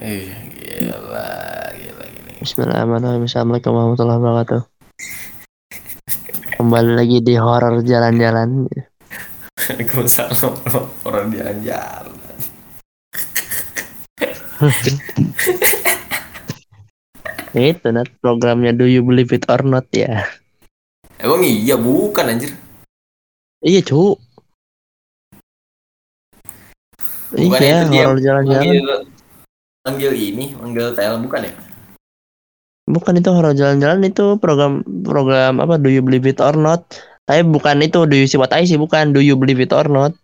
[0.00, 0.96] Eh, gila,
[1.76, 2.32] gila, gila.
[2.40, 3.28] Bismillahirrahmanirrahim.
[3.28, 4.64] Assalamualaikum warahmatullahi wabarakatuh.
[6.56, 8.64] Kembali lagi di horor jalan-jalan.
[9.60, 10.56] Waalaikumsalam
[11.04, 12.16] orang jalan-jalan.
[17.60, 20.24] Itu nat programnya Do You Believe It or Not ya.
[21.20, 22.56] Emang iya bukan anjir.
[23.60, 24.16] Iya cu.
[27.36, 29.09] Bukan iya horor jalan-jalan.
[29.90, 31.52] Manggil, ini, manggil Thailand bukan ya?
[32.90, 36.86] Bukan itu horor jalan-jalan itu program program apa Do You Believe It or Not.
[37.26, 39.86] Tapi bukan itu Do You See What I See bukan Do You Believe It or
[39.86, 40.14] Not.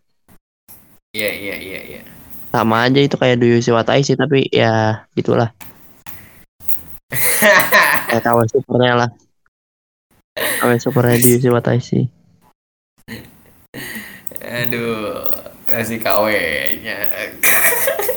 [1.15, 2.01] Iya, iya, iya, iya.
[2.51, 5.51] Sama aja itu kayak Do You See What I See tapi ya gitulah.
[8.11, 9.11] Kayak kawan supernya lah.
[10.63, 12.11] Kawan supernya Do You See What I See.
[14.43, 15.27] Aduh,
[15.67, 16.99] kasih KW-nya.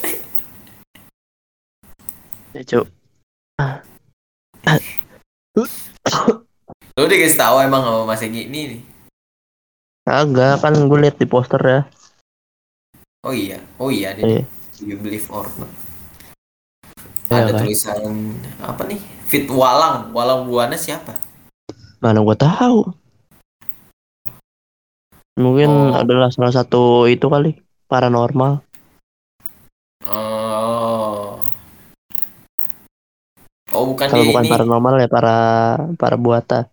[2.53, 2.81] Ya cu.
[6.97, 8.81] Lu dikasih tahu emang sama Mas Egi ini nih.
[10.09, 11.81] Agak kan gue liat di poster ya.
[13.21, 14.41] Oh iya, oh iya, ada Iya.
[14.41, 14.45] nih.
[14.79, 15.69] You believe or not.
[17.29, 17.59] Iya, Ada kan?
[17.61, 17.99] tulisan
[18.63, 18.99] apa nih?
[19.29, 21.13] Fit Walang, Walang Buana siapa?
[22.01, 22.89] Mana gua tahu.
[25.37, 25.99] Mungkin Oh.
[25.99, 28.63] adalah salah satu itu kali paranormal.
[30.09, 31.37] Oh.
[33.69, 34.51] Oh bukan Kalau bukan ini.
[34.51, 35.37] paranormal ya para
[35.93, 36.65] para buata.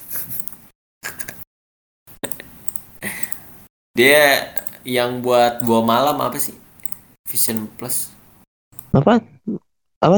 [3.98, 4.54] Dia
[4.86, 6.54] yang buat dua malam apa sih?
[7.26, 8.14] Vision Plus.
[8.94, 9.18] Apa?
[10.00, 10.16] Apa?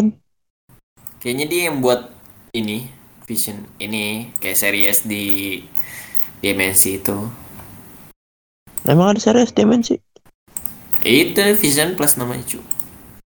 [1.21, 2.11] Kayaknya dia yang buat
[2.53, 2.89] ini
[3.29, 5.25] Vision ini kayak series di
[6.43, 7.17] dimensi itu.
[8.85, 9.97] Emang ada series dimensi?
[11.03, 12.61] Itu Vision Plus namanya cu.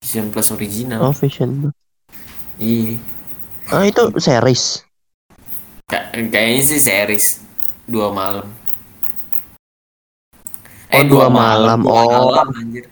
[0.00, 1.00] Vision Plus original.
[1.02, 1.72] Oh, Vision.
[2.56, 2.96] Iya.
[3.68, 4.86] Ah, itu series.
[5.86, 7.42] Ka- kayaknya sih series
[7.84, 8.46] dua malam.
[10.90, 11.78] Oh, dua malam.
[11.82, 12.32] dua Oh.
[12.32, 12.84] alam anjir.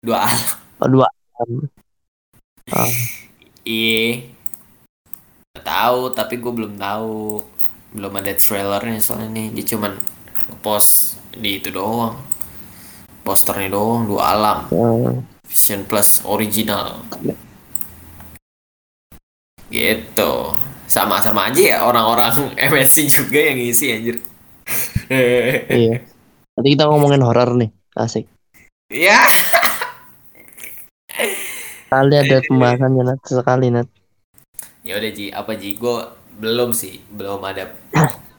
[0.00, 0.48] Dua alam.
[0.80, 1.08] Oh, dua.
[2.70, 2.88] Ah,
[3.66, 4.30] Iya.
[5.52, 7.42] Nggak tahu, tapi gue belum tahu.
[7.90, 9.46] Belum ada trailernya soalnya nih.
[9.52, 9.92] Dia cuman
[10.62, 12.16] post di itu doang.
[13.20, 14.58] Posternya doang, dua alam.
[14.72, 15.14] ah.
[15.44, 17.02] Vision Plus original.
[19.70, 20.32] Gitu.
[20.90, 24.16] Sama-sama aja ya orang-orang MSC juga yang ngisi anjir.
[25.70, 26.02] iya.
[26.58, 27.70] Nanti kita ngomongin horor nih.
[27.94, 28.26] Asik.
[28.90, 29.22] ya.
[31.90, 33.88] Kali ada pembahasannya Nat sekali Nat.
[34.86, 35.74] Ya udah Ji, apa Ji?
[35.74, 36.06] Gue
[36.38, 37.66] belum sih, belum ada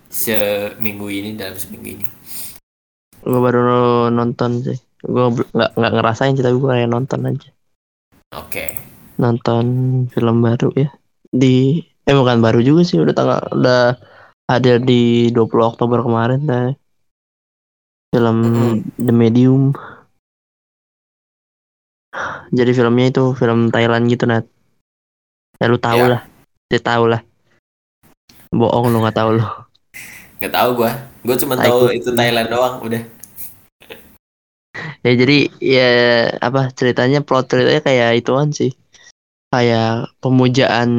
[0.08, 2.08] seminggu ini dalam seminggu ini.
[3.22, 4.80] Gue baru nonton sih.
[5.04, 7.50] Gue nggak nggak ngerasain sih tapi gue kayak nonton aja.
[8.40, 8.66] Oke.
[9.20, 9.66] Nonton
[10.10, 10.90] film baru ya.
[11.32, 13.96] Di eh bukan baru juga sih udah tanggal udah
[14.52, 16.70] hadir di 20 Oktober kemarin nah.
[18.12, 18.38] Film.
[19.00, 19.72] The Medium.
[22.52, 24.44] Jadi filmnya itu film Thailand gitu Nat.
[25.56, 26.20] Ya lu tahu Ya.
[26.20, 26.22] lah.
[26.68, 27.24] Dia tahu lah.
[28.52, 29.46] Bohong lu nggak tahu lu.
[30.44, 30.92] Nggak tahu gue.
[31.24, 32.84] Gue cuma tahu itu Thailand doang.
[32.84, 33.00] Udah.
[35.08, 35.90] Ya jadi ya
[36.44, 38.76] apa ceritanya plot ceritanya kayak ituan sih.
[39.52, 40.90] Kayak pemujaan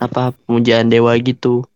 [0.00, 1.68] apa pemujaan dewa gitu.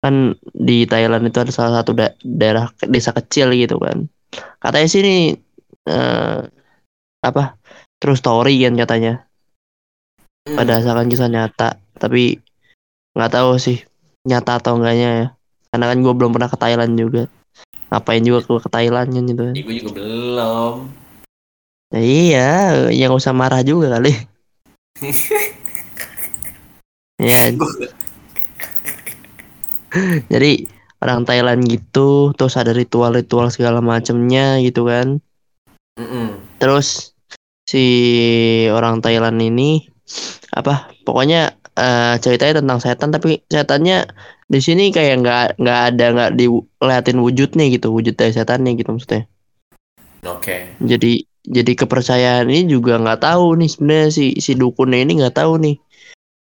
[0.00, 4.06] Kan di Thailand itu ada salah satu da- daerah desa kecil gitu kan.
[4.62, 5.16] Katanya sih ini
[5.90, 6.38] eh,
[7.26, 7.58] apa
[7.98, 9.26] true story kan katanya.
[10.46, 10.62] Hmm.
[10.62, 11.82] Berdasarkan kisah nyata.
[11.98, 12.38] Tapi
[13.18, 13.82] nggak tahu sih
[14.28, 15.26] nyata atau enggaknya ya.
[15.74, 17.26] Karena kan gue belum pernah ke Thailand juga.
[17.90, 19.54] Ngapain juga gue ke Thailand kan gitu kan.
[19.58, 20.76] Ya, gue juga belum.
[21.94, 22.50] Ya iya,
[22.94, 24.35] yang usah marah juga kali.
[27.16, 27.48] Ya,
[30.28, 30.68] jadi
[31.00, 35.24] orang Thailand gitu, terus ada ritual-ritual segala macemnya gitu kan.
[35.96, 36.36] Mm-mm.
[36.60, 37.16] Terus
[37.64, 37.84] si
[38.68, 39.88] orang Thailand ini
[40.52, 40.92] apa?
[41.08, 44.04] Pokoknya eh, ceritanya tentang setan, tapi setannya
[44.46, 49.24] di sini kayak nggak nggak ada nggak diliatin wujudnya gitu, wujud dari setannya gitu maksudnya.
[50.28, 50.76] Oke.
[50.84, 55.52] Jadi jadi kepercayaan ini juga nggak tahu nih sebenarnya si si dukunnya ini nggak tahu
[55.62, 55.76] nih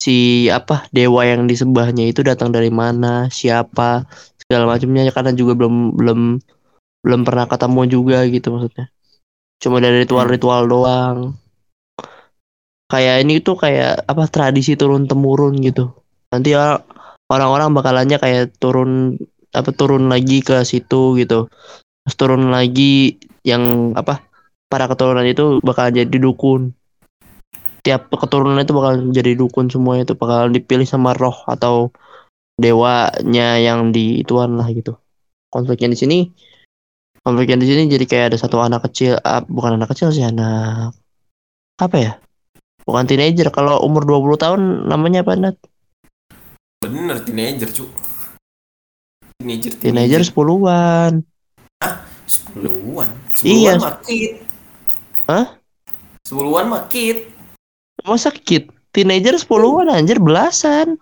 [0.03, 4.03] si apa dewa yang disembahnya itu datang dari mana, siapa,
[4.43, 6.19] segala macamnya karena juga belum belum
[7.03, 8.91] belum pernah ketemu juga gitu maksudnya.
[9.63, 11.39] Cuma dari ritual-ritual doang.
[12.91, 15.95] Kayak ini tuh kayak apa tradisi turun temurun gitu.
[16.35, 16.51] Nanti
[17.31, 19.15] orang-orang bakalannya kayak turun
[19.55, 21.47] apa turun lagi ke situ gitu.
[22.03, 23.15] Terus turun lagi
[23.47, 24.19] yang apa
[24.73, 26.73] para keturunan itu bakal jadi dukun.
[27.83, 31.91] tiap keturunan itu bakal jadi dukun semua itu bakal dipilih sama roh atau
[32.55, 34.97] dewanya yang di ituan lah gitu.
[35.51, 36.17] Konfliknya di sini
[37.21, 40.95] konfliknya di sini jadi kayak ada satu anak kecil ah, bukan anak kecil sih anak
[41.75, 42.13] apa ya?
[42.87, 45.57] Bukan teenager kalau umur 20 tahun namanya apa Nat?
[46.79, 47.85] bener teenager cu.
[49.43, 50.23] Teenager teenager.
[50.23, 51.27] 10-an
[52.33, 53.09] sepuluhan.
[53.43, 53.75] Iya.
[53.75, 54.52] sepuluhan makit
[55.23, 55.55] Hah?
[56.23, 57.31] sepuluhan makit
[58.03, 60.99] masa kid teenager 10-an anjir belasan.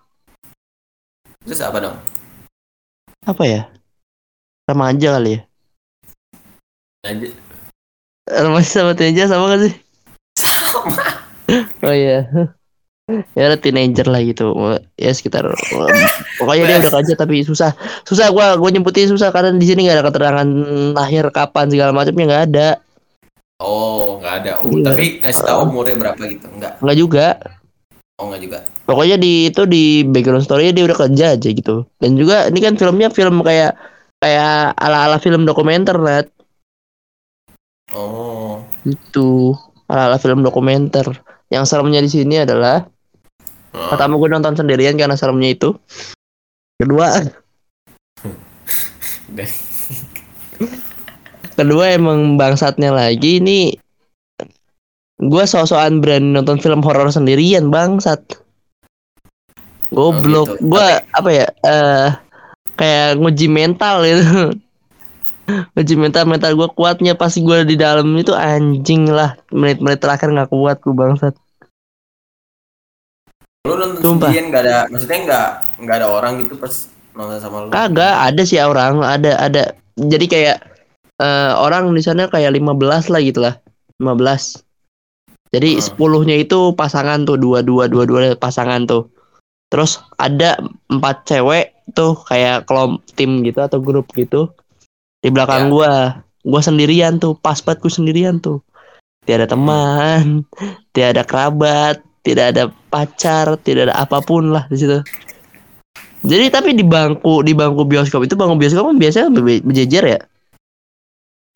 [1.42, 1.98] Terus apa dong?
[3.26, 3.62] Apa ya?
[4.70, 5.42] Remaja kali ya?
[7.06, 7.34] Lanjut.
[8.32, 9.74] remaja sama teenager sama gak sih?
[10.38, 11.04] Sama.
[11.84, 12.24] Oh iya.
[13.36, 14.56] Ya udah teenager lah gitu.
[14.96, 15.44] Ya sekitar
[16.40, 17.76] pokoknya dia udah kerja tapi susah.
[18.08, 19.36] Susah gua gua nyebutnya susah.
[19.36, 20.48] Karena di sini nggak ada keterangan
[20.96, 22.68] lahir kapan segala macamnya nggak ada
[23.62, 24.52] oh nggak ada.
[24.60, 24.86] Oh, Iya.
[24.90, 26.46] tapi ngasih tahu umurnya berapa gitu?
[26.52, 27.26] Enggak nggak juga.
[28.18, 28.60] Oh nggak juga.
[28.86, 31.86] Pokoknya di itu di background story dia udah kerja aja gitu.
[31.98, 33.78] Dan juga ini kan filmnya film kayak
[34.18, 36.22] kayak ala ala film dokumenter lah
[37.94, 38.62] oh.
[38.84, 39.56] Itu
[39.86, 41.06] ala ala film dokumenter.
[41.52, 42.86] Yang seremnya di sini adalah
[43.72, 43.88] Oh.
[43.88, 45.72] pertama gue nonton sendirian karena seremnya itu.
[46.76, 47.08] Kedua
[51.62, 53.78] kedua emang bangsatnya lagi ini
[55.22, 58.20] gue so-soan berani nonton film horor sendirian bangsat.
[59.94, 60.50] Goblok.
[60.50, 60.72] Oh, gitu.
[60.74, 62.10] gue apa ya eh
[62.80, 64.26] kayak nguji mental gitu.
[65.76, 69.36] Nguji mental mental gue kuatnya pas gue di dalam itu anjing lah.
[69.52, 71.36] Menit-menit terakhir nggak kuat gue bangsat.
[73.68, 74.32] Lu nonton Sumpah.
[74.32, 75.50] sendirian nggak ada maksudnya nggak
[75.86, 76.74] nggak ada orang gitu pas
[77.14, 77.70] nonton sama lu?
[77.70, 79.64] Kagak ada sih orang ada ada.
[80.00, 80.71] Jadi kayak
[81.22, 83.56] eh, orang di sana kayak 15 lah gitu lah.
[84.02, 84.66] 15
[85.52, 85.84] jadi Hmm.
[85.84, 89.12] sepuluhnya itu pasangan tuh dua dua dua dua pasangan tuh.
[89.68, 90.56] Terus ada
[90.88, 94.48] empat cewek tuh kayak kelom tim gitu atau grup gitu.
[95.20, 95.72] Di belakang Ya.
[95.72, 95.92] gua.
[96.42, 98.64] Gua sendirian tuh pas banget gua sendirian tuh.
[99.28, 100.48] Tiada teman
[100.96, 105.04] tiada kerabat tidak ada pacar tidak ada apa pun lah di situ.
[106.22, 110.20] Jadi tapi di bangku di bangku bioskop itu bangku bioskop kan biasanya be- berjejer ya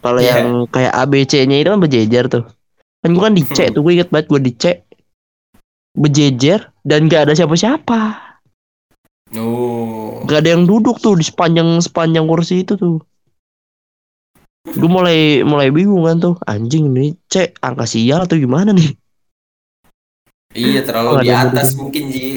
[0.05, 0.45] kalau Iya.
[0.45, 2.45] yang kayak ABC-nya itu kan berjejer tuh.
[3.01, 3.73] Kan gua kan di C Hmm.
[3.73, 4.85] tuh gue inget banget gua di C.
[5.97, 7.99] Berjejer dan gak ada siapa-siapa.
[9.33, 10.21] Oh.
[10.29, 13.01] Gak ada yang duduk tuh di sepanjang sepanjang kursi itu tuh.
[14.65, 16.35] Gue mulai mulai bingung kan tuh.
[16.43, 18.93] Anjing nih C angka sial atau gimana nih?
[20.55, 21.79] Iya Oh, terlalu ada di atas duduk.
[21.81, 22.27] mungkin ji.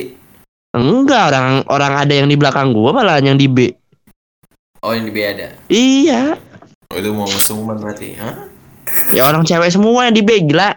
[0.73, 3.69] Enggak orang orang ada yang di belakang gua malah yang di B.
[4.85, 5.49] Oh yang di B ada?
[5.67, 6.23] Iya.
[6.35, 6.48] oh,
[6.89, 8.49] itu mau musuhan berarti Hah?
[9.13, 10.73] ya orang cewek semua yang di B gila.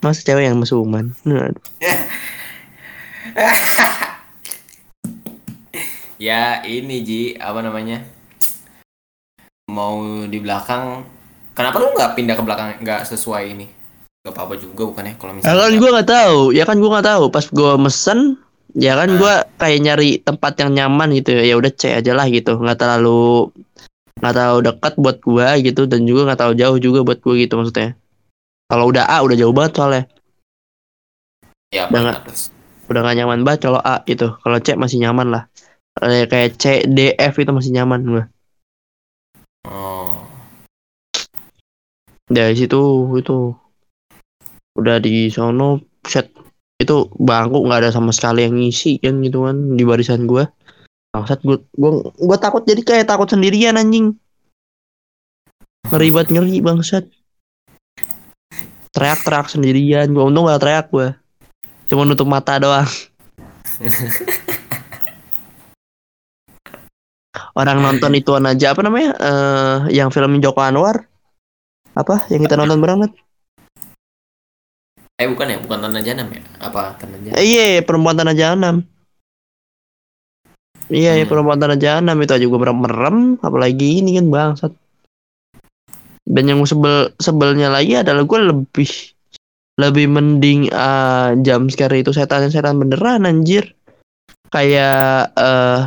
[0.00, 1.52] Masa cewek yang mesuman Nah,
[6.16, 7.22] ya ini ji.
[7.36, 8.00] Apa namanya?
[9.68, 11.04] Mau di belakang.
[11.52, 12.80] Kenapa lu nggak pindah ke belakang?
[12.80, 13.68] Nggak sesuai ini.
[14.24, 16.90] Gak apa-apa juga bukan ya kalau Ya misalnya kan gue nggak tahu, ya kan gue
[16.90, 17.24] nggak tahu.
[17.28, 18.40] Pas gue mesen,
[18.72, 21.36] ya kan gue kayak nyari tempat yang nyaman gitu.
[21.36, 23.50] Ya udah C aja lah gitu, nggak terlalu
[24.16, 27.54] nggak terlalu dekat buat gue gitu dan juga nggak terlalu jauh juga buat gue gitu
[27.60, 27.96] maksudnya.
[28.66, 30.04] Kalau udah A udah jauh banget soalnya,
[31.70, 32.22] ya Udah nggak-
[32.90, 34.34] udah nggak nyaman banget kalau A gitu.
[34.42, 35.42] Kalau C masih nyaman lah.
[35.96, 38.24] Kayak kayak C, D, F itu masih nyaman gue.
[39.64, 40.12] oh
[42.26, 42.82] Dari situ
[43.16, 43.54] itu
[44.76, 46.35] udah di sono set
[46.76, 50.44] itu bangku nggak ada sama sekali yang ngisi kan gitu kan di barisan gua.
[51.12, 54.12] Bangsat gua gua gua takut jadi kayak takut sendirian anjing.
[55.88, 57.08] Ngeri banget ngeri bangsat.
[58.92, 61.16] Teriak-teriak sendirian gua untung gak teriak gua.
[61.88, 62.88] Cuma nutup mata doang.
[67.56, 71.08] Orang nonton ituan aja apa namanya eh yang film Joko Anwar?
[71.96, 72.28] Apa?
[72.28, 73.16] Yang kita nonton bareng Nat?
[75.16, 78.76] Eh bukan ya bukan tanah janam ya apa tanah janam Eh, Iya, perempuan tanah jahanam.
[80.86, 81.30] Iya, iya, Hmm.
[81.32, 84.72] perempuan tanah jahanam itu aja gue merem merem, apalagi ini kan bangsat.
[86.26, 88.90] Dan yang sebel sebelnya lagi adalah gue lebih
[89.76, 93.72] lebih mending ah, jam scare itu setan setan beneran anjir.
[94.52, 95.80] Kayak eh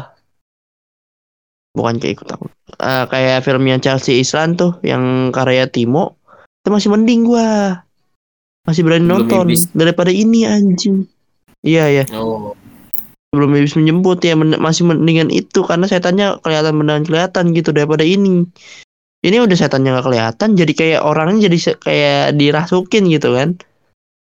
[1.78, 2.52] bukan kayak ikut takut.
[2.82, 6.18] Eh, kayak filmnya Chelsea Islan tuh yang karya Timo
[6.60, 7.80] itu masih mending gua
[8.70, 9.66] masih berani Belum nonton iblis.
[9.74, 11.10] daripada ini anjing.
[11.66, 12.54] Iya ya oh.
[13.34, 18.06] Belum habis menjemput ya men- masih mendingan itu karena setannya kelihatan beneran kelihatan gitu daripada
[18.06, 18.46] ini.
[19.26, 23.58] Ini udah setannya nggak kelihatan jadi kayak orangnya jadi kayak dirasukin gitu kan.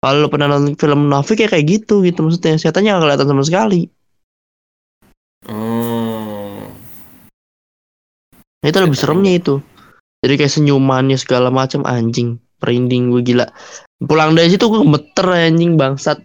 [0.05, 2.61] Kalau pernah nonton film munafik ya kayak gitu gitu maksudnya.
[2.61, 3.81] Setannya nggak kelihatan sama sekali.
[5.45, 6.69] Hmm.
[8.61, 9.61] Itu lebih seremnya itu.
[10.25, 13.45] Jadi kayak senyumannya segala macam anjing merinding gue gila
[14.03, 16.19] pulang dari situ gue gemeter anjing bangsat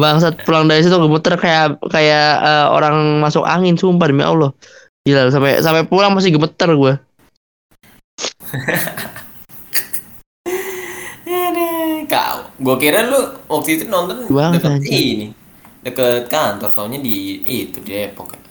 [0.00, 4.54] bangsat pulang dari situ gemeter kayak kayak eh, orang masuk angin sumpah demi Allah
[5.06, 6.92] gila sampai sampai pulang masih gemeter gue
[12.08, 13.20] Kau, gua kira lu
[13.52, 15.26] waktu itu nonton Banget, deket ini,
[15.84, 18.32] deket kantor, taunya di itu di Depok.
[18.32, 18.47] ya.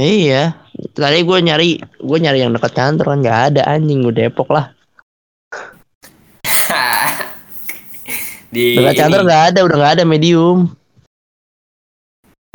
[0.00, 0.56] Iya,
[0.96, 4.72] tadi gue nyari, gue nyari yang dekat kantor kan nggak ada anjing gue Depok lah.
[8.54, 10.72] di Dekat kantor nggak ada, udah nggak ada medium.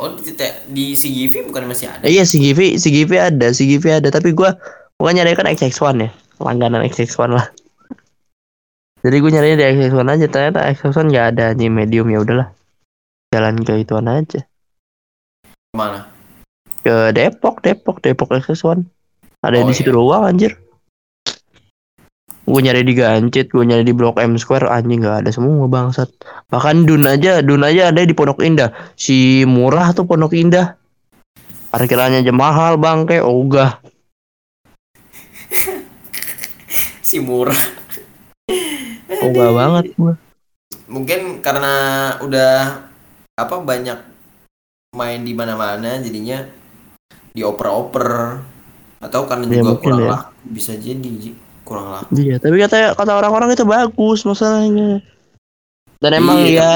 [0.02, 0.34] Oh di,
[0.70, 2.02] di CGV bukan masih ada?
[2.10, 2.74] Iya si Givi
[3.18, 4.50] ada, Givi ada, tapi gue
[4.98, 6.10] gue nyari kan XX1 ya,
[6.42, 7.46] langganan XX1 lah.
[9.06, 12.50] Jadi gue nyarinya di XX1 aja, ternyata XX1 nggak ada anjing medium ya udahlah,
[13.30, 14.42] jalan ke ituan aja,
[15.46, 16.17] Ke mana?
[16.82, 18.84] Ke Depok, Depok, Depok XX1.
[19.38, 19.96] Ada Oh, di situ iya.
[19.96, 20.52] doang anjir.
[22.48, 26.08] Gue nyari di Gancit, gue nyari di Blok M Square, anjing nggak ada semua bangsat.
[26.48, 28.72] Bahkan Dun aja, Dun aja ada di Pondok Indah.
[28.96, 30.80] Si murah tuh Pondok Indah.
[31.68, 33.76] Parkirannya aja mahal bangke, ogah.
[37.08, 37.60] Si murah.
[39.08, 40.16] Ogah banget gua.
[40.88, 41.72] Mungkin karena
[42.24, 42.80] udah
[43.36, 43.96] apa banyak
[44.96, 46.48] main di mana-mana jadinya
[47.32, 48.40] dioper-oper
[48.98, 50.10] atau karena Ya, juga kurang ya.
[50.10, 51.10] laku bisa jadi
[51.62, 52.10] kurang laku.
[52.16, 55.00] Iya, tapi kata kata orang-orang itu bagus masalahnya.
[55.98, 56.70] Dan emang Iya, ya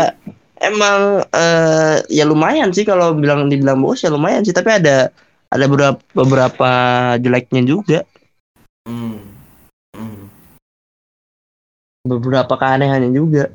[0.62, 5.10] emang eh, ya lumayan sih kalau bilang dibilang bagus ya lumayan sih, tapi ada
[5.52, 6.70] ada beberapa beberapa
[7.18, 7.98] jeleknya juga.
[8.82, 9.22] Hmm.
[9.94, 10.26] Hmm.
[12.02, 13.46] beberapa keanehannya juga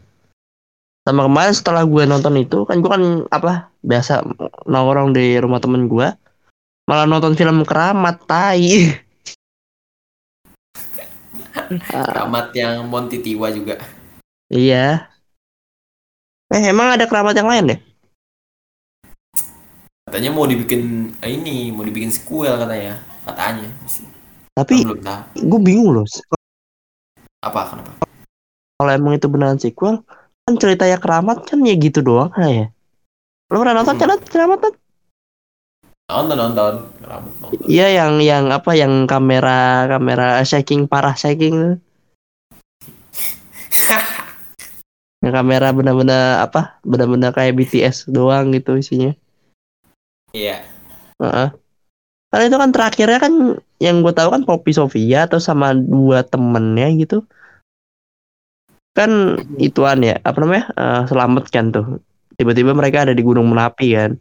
[1.04, 4.24] sama kemarin setelah gue nonton itu kan gue kan apa biasa
[4.64, 6.08] nongkrong di rumah temen gue
[6.88, 8.96] malah nonton film keramat tai.
[11.92, 13.76] Keramat yang Monty Tiwa juga.
[14.48, 15.12] iya.
[16.48, 17.80] Eh emang ada keramat yang lain deh?
[20.08, 23.04] Katanya mau dibikin eh, ini, mau dibikin sequel katanya.
[23.28, 23.68] Katanya
[24.58, 24.82] tapi
[25.38, 26.08] gue bingung loh.
[27.46, 27.94] Apa kenapa?
[28.78, 30.02] kalau emang itu beneran sequel
[30.46, 32.66] kan ceritanya keramat kan ya gitu doang lah ya.
[33.54, 34.02] Lo pernah nonton Hmm.
[34.02, 34.74] kan keramat kan
[36.08, 36.74] Nonton nonton.
[37.68, 41.84] Iya yang yang apa yang kamera kamera shaking parah shaking
[45.24, 49.12] yang kamera benar-benar apa benar-benar kayak BTS doang gitu isinya
[50.36, 50.64] Iya.
[51.20, 51.50] Heeh.
[52.28, 53.34] Karena itu kan terakhirnya kan
[53.80, 57.24] yang gue tahu kan Poppy Sofia atau sama dua temennya gitu.
[58.92, 60.66] Kan ituan ya, apa namanya?
[60.76, 61.86] eh, selamat kan tuh.
[62.38, 64.12] Tiba-tiba mereka ada di Gunung Merapi kan.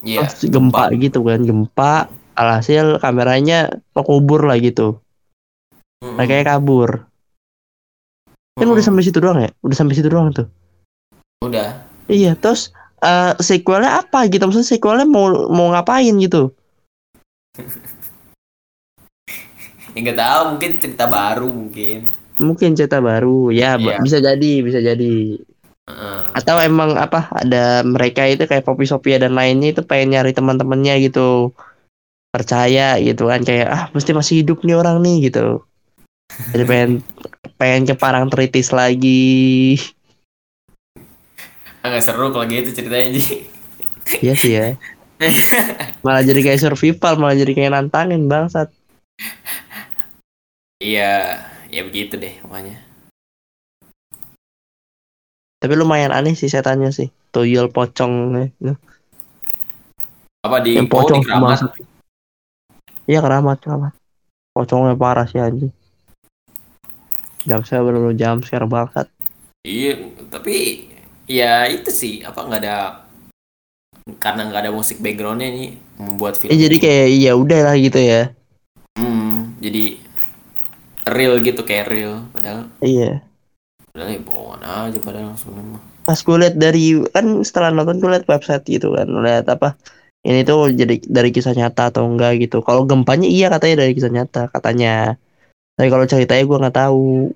[0.00, 0.24] Iya.
[0.26, 2.08] Terus gempa gitu kan, gempa.
[2.38, 4.96] Alhasil kameranya kekubur lah gitu.
[6.00, 6.16] Mm-mm.
[6.16, 7.04] Mereka kabur.
[8.56, 9.50] Kan udah sampai situ doang ya?
[9.60, 10.48] Udah sampai situ doang tuh.
[11.44, 11.84] Udah.
[12.08, 14.40] Iya, terus eh sequelnya apa gitu?
[14.44, 16.52] Maksudnya sequelnya mau mau ngapain gitu?
[19.90, 21.98] Ya nggak tahu mungkin cerita baru mungkin.
[22.38, 23.50] Mungkin cerita baru.
[23.50, 23.98] Ya, Iya.
[23.98, 25.34] bisa jadi, bisa jadi.
[25.90, 26.20] Heeh.
[26.38, 31.02] atau emang apa ada mereka itu kayak Poppy Sophia dan lainnya itu pengen nyari teman-temannya
[31.02, 31.50] gitu
[32.30, 35.66] percaya gitu kan kayak ah mesti masih hidup nih orang nih gitu
[36.54, 36.90] jadi pengen
[37.58, 39.74] pengen ke Parang Tritis lagi
[41.80, 43.48] Ah, nggak seru kalau gitu ceritanya Ji.
[44.22, 44.78] iya sih ya
[46.06, 48.70] malah jadi kayak survival malah jadi kayak nantangin bangsat
[50.80, 51.36] Iya,
[51.68, 52.80] ya begitu deh pokoknya.
[55.60, 58.40] Tapi lumayan aneh sih setannya sih tuyul pocong.
[60.40, 61.76] Apa di yang oh, di pocong keramat?
[63.04, 63.92] iya keramat keramat
[64.50, 65.68] pocongnya parah sih anjing
[67.42, 69.08] jam saya bener jam share bangsat
[69.60, 69.92] Iya,
[70.32, 70.88] tapi
[71.28, 73.04] ya itu sih apa nggak ada
[74.16, 76.56] karena nggak ada musik backgroundnya nih membuat Eh, film.
[76.56, 78.32] jadi kayak iya udah lah gitu ya.
[78.96, 80.00] Hmm, jadi
[81.04, 83.20] real gitu kayak real padahal Iya.
[84.00, 85.82] Padahal ya bohongan aja padahal langsung mah.
[86.08, 89.76] Pas gue liat dari kan setelah nonton gue liat website gitu kan, lihat apa
[90.24, 92.64] ini tuh jadi dari kisah nyata atau enggak gitu.
[92.64, 95.20] Kalau gempanya iya katanya dari kisah nyata katanya.
[95.76, 97.28] Tapi kalau ceritanya gue nggak tahu.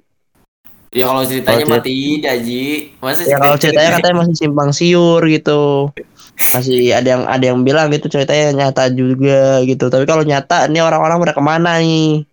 [0.96, 2.64] Ya kalau ceritanya Kalau mah tidak Ji.
[3.04, 5.92] Masa Ya kalau ceritanya katanya masih simpang siur gitu.
[6.34, 10.82] masih ada yang ada yang bilang gitu ceritanya nyata juga gitu tapi kalau nyata ini
[10.82, 12.26] orang-orang pada ke mana nih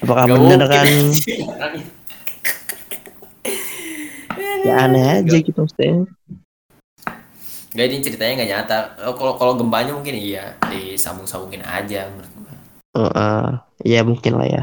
[0.00, 0.86] apakah Nggak bener mungkin, kan.
[4.66, 6.04] Ya aneh aja gitu maksudnya
[7.70, 8.76] Nggak, ini ceritanya nggak nyata.
[9.06, 12.54] Oh, Kalau kalau gempanya mungkin iya disambung-sambungin aja menurut gua.
[12.98, 13.46] Heeh.
[13.86, 14.62] ya mungkin lah ya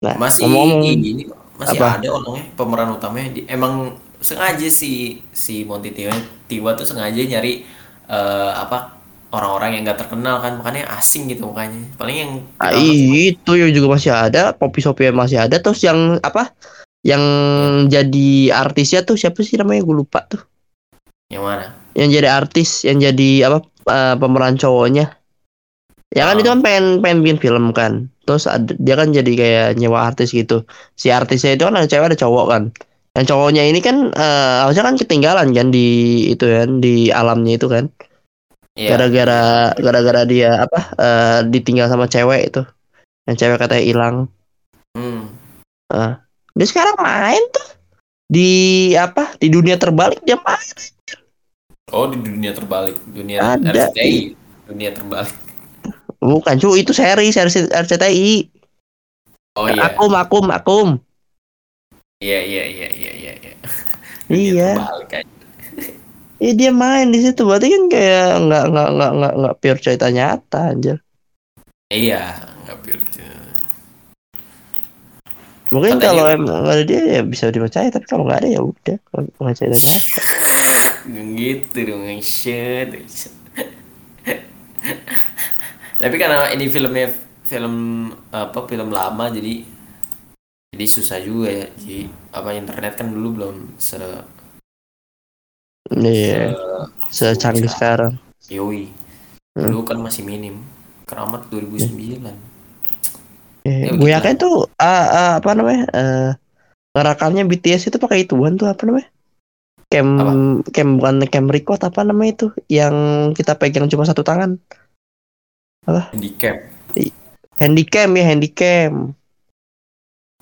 [0.00, 1.24] nah Masih ngomong-ngomong ini
[1.56, 1.96] masih Apa?
[2.00, 6.12] ada orangnya pemeran utamanya di, emang sengaja si si Monty Tiwa,
[6.44, 7.64] Tiwa tuh sengaja nyari
[8.04, 8.96] eh, apa
[9.32, 11.84] orang-orang yang nggak terkenal kan makanya asing gitu mukanya.
[11.96, 16.52] Paling yang ah, itu yang juga masih ada Poppy Sophia masih ada terus yang apa
[17.00, 17.24] yang
[17.88, 19.84] ya, jadi artisnya tuh siapa sih namanya?
[19.84, 20.42] Gue lupa tuh.
[21.30, 21.66] Yang mana?
[21.94, 23.58] yang jadi artis yang jadi apa
[23.90, 25.18] eh, pemeran cowoknya.
[26.10, 28.10] Ya kan itu Ah, kan pengen pengen bikin film kan.
[28.26, 30.66] Terus ada, dia kan jadi kayak nyewa artis gitu.
[30.98, 32.62] Si artisnya itu kan ada cewek ada cowok kan.
[33.14, 35.86] Yang cowoknya ini kan eh, harusnya kan ketinggalan kan di
[36.34, 37.90] itu kan di alamnya itu kan.
[38.78, 42.62] Iya, gara-gara gara-gara dia apa eh, ditinggal sama cewek itu.
[43.30, 44.16] Yang cewek katanya hilang.
[44.98, 45.30] Hmm.
[45.94, 46.12] Eh,
[46.60, 47.68] dia sekarang main tuh
[48.28, 50.68] di apa di dunia terbalik dia main
[51.90, 54.36] Oh di dunia terbalik, dunia ada RCTI,
[54.68, 55.32] dunia terbalik.
[56.20, 58.52] bukan cu itu seri seri RCTI
[59.56, 60.88] Oh iya, akum akum akum
[62.20, 63.32] iya iya iya iya iya.
[63.40, 63.54] iya.
[64.30, 64.70] Iya.
[66.40, 70.06] Iya dia main di situ berarti kan kayak nggak nggak nggak nggak nggak pure cerita
[70.08, 70.96] nyata anjir.
[71.92, 73.02] Iya, nggak pure.
[75.70, 78.96] Mungkin Katanya- kalau emang ada dia ya bisa dipercaya tapi kalau nggak ada ya udah
[79.38, 80.02] nggak cerita nyata.
[81.32, 82.90] gitu dong shit
[85.96, 87.08] tapi karena ini filmnya
[87.42, 87.74] film
[88.30, 89.62] apa film lama jadi
[90.70, 92.00] jadi susah juga ya jadi
[92.30, 93.98] apa internet kan dulu belum se
[95.90, 96.54] Iya,
[97.10, 98.14] se secanggih sekarang.
[98.46, 98.86] yoi
[99.50, 99.66] Hmm.
[99.66, 100.62] dulu kan masih minim
[101.02, 102.49] keramat 2009
[103.68, 106.30] Eh, Ya, gue yakin tuh ah, ah, apa namanya eh
[106.96, 109.08] ngerakamnya BTS itu pakai ituan tuh apa namanya?
[109.90, 110.32] Cam Apa?
[110.70, 112.94] cam bukan cam record apa namanya itu yang
[113.34, 114.58] kita pegang cuma satu tangan.
[116.14, 116.56] handicap
[117.60, 118.92] Handycam ya handycam.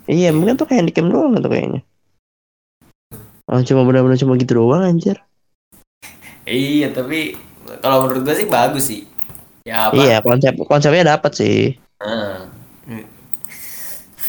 [0.07, 1.83] Iya mungkin tuh kayak handycam doang tuh kayaknya.
[3.49, 5.19] Oh, cuma benar-benar cuma gitu doang anjir.
[6.49, 7.37] iya tapi
[7.85, 9.03] kalau menurut gue sih bagus sih
[9.69, 11.57] ya apa Iya konsep konsepnya dapat sih.
[12.01, 12.58] Ah, mm,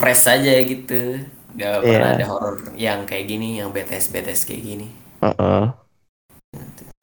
[0.00, 1.92] fresh aja gitu Gak Iya.
[1.92, 4.86] pernah ada horor yang kayak gini yang BTS BTS kayak gini
[5.20, 5.64] Heeh.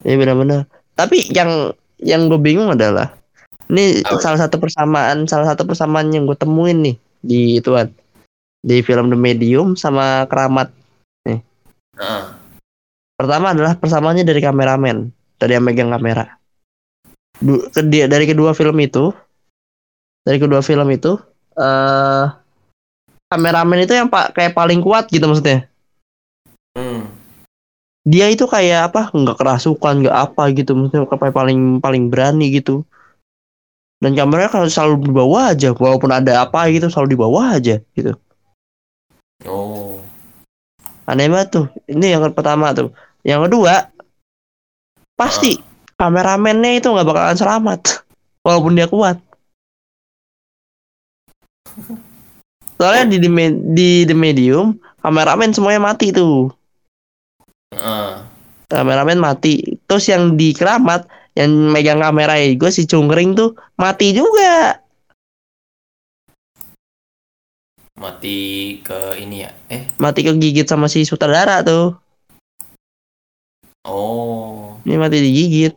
[0.02, 0.66] Iya benar-benar.
[0.98, 3.14] Tapi yang yang gue bingung adalah
[3.70, 4.18] ini Apa?
[4.18, 7.94] salah satu persamaan salah satu persamaan yang gue temuin nih di ituan
[8.62, 10.74] di film The Medium sama Keramat.
[11.98, 12.38] Ah,
[13.18, 15.10] Pertama adalah persamaannya dari kameramen,
[15.42, 16.38] dari yang megang kamera.
[17.42, 19.10] Du- dari kedua film itu,
[20.22, 21.18] dari kedua film itu,
[21.58, 22.26] eh
[23.28, 25.68] kameramen itu yang pak kayak paling kuat gitu maksudnya.
[26.76, 27.04] hmm.
[28.08, 29.12] Dia itu kayak apa?
[29.12, 32.88] Nggak kerasukan, nggak apa gitu, maksudnya kayak paling paling berani gitu.
[34.00, 37.84] Dan kameranya kalau selalu di bawah aja, walaupun ada apa gitu selalu di bawah aja
[37.98, 38.16] gitu.
[39.44, 40.00] oh
[41.08, 41.66] Aneh banget tuh.
[41.88, 42.96] Ini yang pertama tuh.
[43.28, 43.92] Yang kedua,
[45.20, 45.60] pasti
[46.00, 47.82] kameramennya itu nggak bakalan selamat,
[48.46, 49.20] walaupun dia kuat.
[52.78, 56.54] Soalnya di, di me- di The Medium, kameramen semuanya mati tuh.
[57.74, 58.24] Ah,
[58.70, 59.80] Kameramen mati.
[59.88, 64.82] Terus yang di keramat, yang megang kamera gue si Cungkring tuh mati juga.
[67.98, 71.98] mati ke ini ya eh Mati kegigit sama si sutradara tuh.
[73.90, 75.74] oh Ini mati digigit.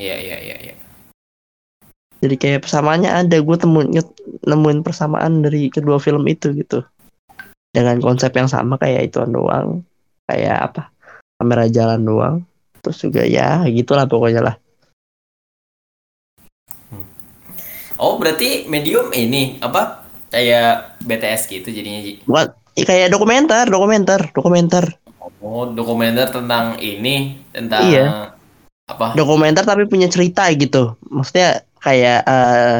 [0.00, 0.55] iya iya iya
[2.26, 3.36] Jadi kayak persamaannya ada.
[3.38, 3.94] Gue temuin
[4.42, 6.82] nemuin persamaan dari kedua film itu gitu.
[7.70, 9.86] Dengan konsep yang sama kayak itu doang.
[10.26, 10.82] Kayak apa?
[11.38, 12.36] Kamera jalan doang.
[12.82, 14.56] Terus juga ya gitulah pokoknya lah.
[17.96, 22.20] oh berarti medium ini apa kayak BTS gitu jadinya Ji?
[22.28, 24.84] Bukan ya kayak dokumenter, dokumenter, dokumenter.
[25.40, 28.36] oh dokumenter tentang ini tentang Iya.
[28.86, 30.94] apa Dokumenter tapi punya cerita gitu.
[31.08, 32.76] Maksudnya kayak eh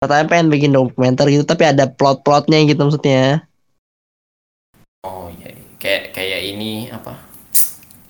[0.00, 3.44] katanya pengen bikin dokumenter gitu tapi ada plot-plotnya gitu maksudnya.
[5.06, 5.64] oh iya iya.
[5.82, 7.12] kayak kayak ini apa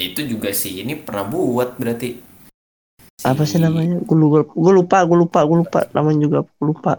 [0.01, 2.09] itu juga sih ini pernah buat berarti
[3.21, 4.01] Si- Apa sih namanya?
[4.09, 5.81] Gue lupa, gue lupa, gue lupa, gue lupa.
[5.93, 6.95] Namanya juga gue lupa.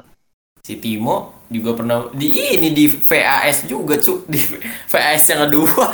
[0.62, 1.16] si Timo
[1.50, 4.38] juga pernah di ini di VAS juga cu di
[4.92, 5.88] VAS yang kedua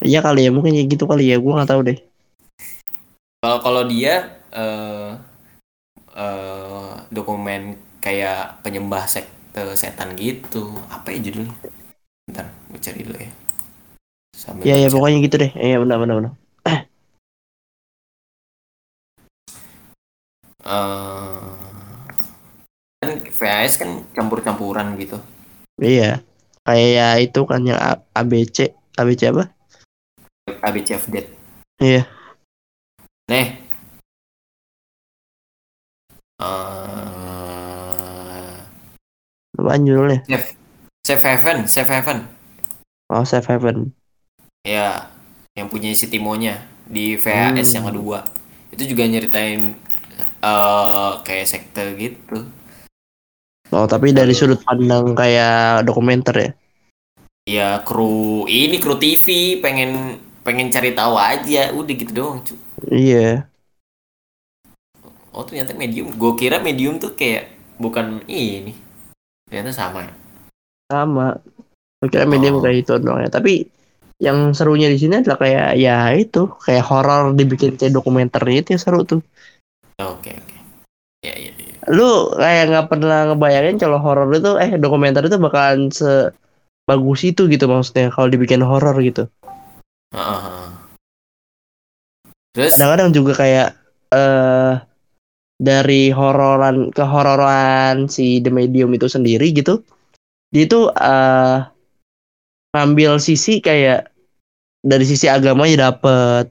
[0.00, 1.98] Iya kali ya mungkin ya gitu kali ya gue nggak tahu deh
[3.40, 4.14] Kalau kalau dia
[4.52, 5.10] eh
[6.20, 7.62] eh dokumen
[8.04, 10.76] kayak penyembah sekte setan gitu.
[10.92, 11.54] Apa ya judulnya?
[12.28, 13.32] Bentar, gue cari dulu ya.
[14.36, 14.94] Sambil Iya ya baca.
[14.94, 16.32] pokoknya gitu deh iya benar benar benar
[20.60, 21.52] Eh,
[23.00, 25.16] kan VHS kan campur-campuran gitu.
[25.80, 26.20] iya
[26.68, 27.80] kayak ya itu kan yang
[28.12, 28.68] ABC
[29.00, 29.48] ABC apa
[30.60, 31.26] ABCF Dead.
[31.80, 32.04] Iya.
[33.32, 33.59] Nih.
[39.70, 40.46] Apaan judulnya Save,
[41.06, 42.18] Save Heaven, Save Heaven.
[43.06, 43.94] oh Safe Haven
[44.60, 45.08] Ya,
[45.54, 47.76] yang punya si Timonya di VHS Hmm.
[47.80, 48.18] yang kedua.
[48.68, 49.72] Itu juga nyeritain
[50.42, 52.44] eh kayak sekte gitu.
[53.70, 56.50] oh tapi dari sudut pandang kayak dokumenter ya
[57.46, 59.24] Ya kru ini kru TV
[59.58, 62.58] pengen pengen cari tahu aja, udah gitu doang, cu.
[62.90, 63.46] iya
[65.30, 66.10] Oh ternyata medium.
[66.18, 68.74] Gue kira medium tuh kayak bukan ini.
[69.50, 70.00] Ternyata sama.
[70.06, 70.12] ya.
[70.86, 71.28] sama
[72.02, 72.62] kira medium Oh.
[72.64, 73.68] kayak itu doang ya tapi
[74.16, 78.82] yang serunya di sini adalah kayak ya itu kayak horor dibikin kayak dokumenter itu yang
[78.82, 79.20] seru tuh
[80.00, 80.56] Oke oke.
[81.20, 81.76] Ya ya ya.
[81.92, 87.68] lu kayak nggak pernah ngebayangin kalau horor itu eh dokumenter itu bakalan sebagus itu gitu
[87.68, 89.28] maksudnya kalau dibikin horor gitu
[90.10, 90.68] Heeh, heeh.
[92.50, 93.68] Terus kadang-kadang juga kayak
[94.10, 94.72] eh
[95.60, 99.84] dari hororan ke hororan si The Medium itu sendiri gitu
[100.48, 101.58] dia itu eh
[102.72, 104.08] ngambil sisi kayak
[104.80, 106.48] dari sisi agamanya dapet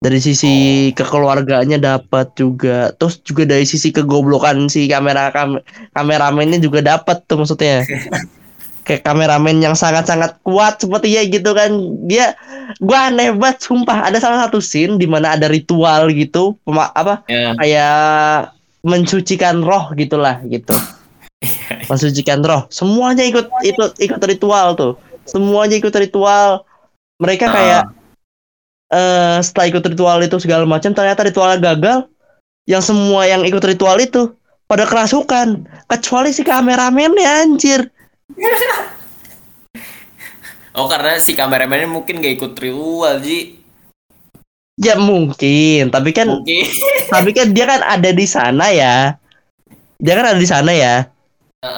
[0.00, 5.60] dari sisi kekeluargaannya dapat juga terus juga dari sisi kegoblokan si kamera kam
[5.92, 7.84] kameramennya juga dapat tuh maksudnya
[8.84, 11.72] kayak kameramen yang sangat-sangat kuat seperti ya gitu kan.
[12.04, 12.36] Dia
[12.78, 14.06] gua aneh banget sumpah.
[14.06, 17.56] Ada salah satu scene di mana ada ritual gitu pema- apa ya.
[17.56, 17.98] kayak
[18.84, 20.76] mensucikan roh gitulah gitu.
[21.90, 22.68] Mensucikan roh.
[22.68, 25.00] Semuanya ikut ikut ikut ritual tuh.
[25.24, 26.68] Semuanya ikut ritual.
[27.18, 27.82] Mereka kayak
[28.92, 32.04] eh setelah ikut ritual itu segala macam ternyata ritualnya gagal.
[32.68, 34.36] Yang semua yang ikut ritual itu
[34.68, 35.64] pada kerasukan.
[35.88, 37.88] Kecuali si kameramennya anjir
[40.74, 43.62] Oh karena si kameramennya mungkin gak ikut ritual Ji.
[44.74, 45.86] ya mungkin.
[45.94, 46.66] Tapi kan Oke.
[47.14, 49.14] tapi kan dia kan ada di sana ya.
[50.02, 51.06] Dia kan ada di sana ya.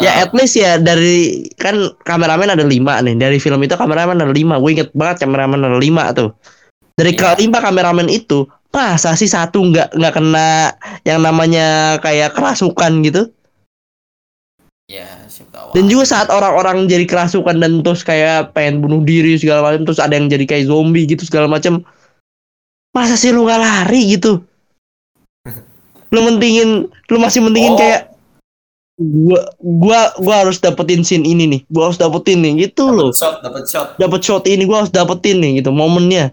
[0.01, 3.21] Ya at least ya dari kan kameramen ada lima nih.
[3.21, 4.57] Dari film itu kameramen ada lima.
[4.57, 6.33] Gue inget banget kameramen ada lima tuh.
[6.97, 7.37] Dari Iya.
[7.37, 10.73] kelima kameramen itu masa sih satu nggak nggak kena
[11.05, 13.29] yang namanya kayak kerasukan gitu
[14.87, 15.69] Ya siapa tahu.
[15.75, 19.99] dan juga saat orang-orang jadi kerasukan dan terus kayak pengen bunuh diri segala macam terus
[19.99, 21.83] ada yang jadi kayak zombie gitu segala macam
[22.95, 24.47] masa sih lu nggak lari gitu
[26.15, 27.79] lu mentingin lu masih mentingin Oh.
[27.79, 28.15] kayak
[28.97, 33.19] gua gua gua harus dapetin scene ini nih gua harus dapetin nih gitu loh Dapat
[33.19, 33.89] shot, dapat shot.
[33.99, 36.31] dapet shot ini gua harus dapetin nih gitu momennya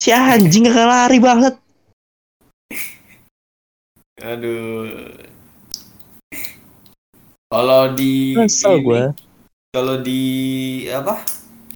[0.00, 1.54] si anjing gak lari banget
[4.16, 5.33] Aduh.
[7.54, 8.82] Kalau di Kesel.
[9.70, 10.22] Kalau di
[10.90, 11.22] apa?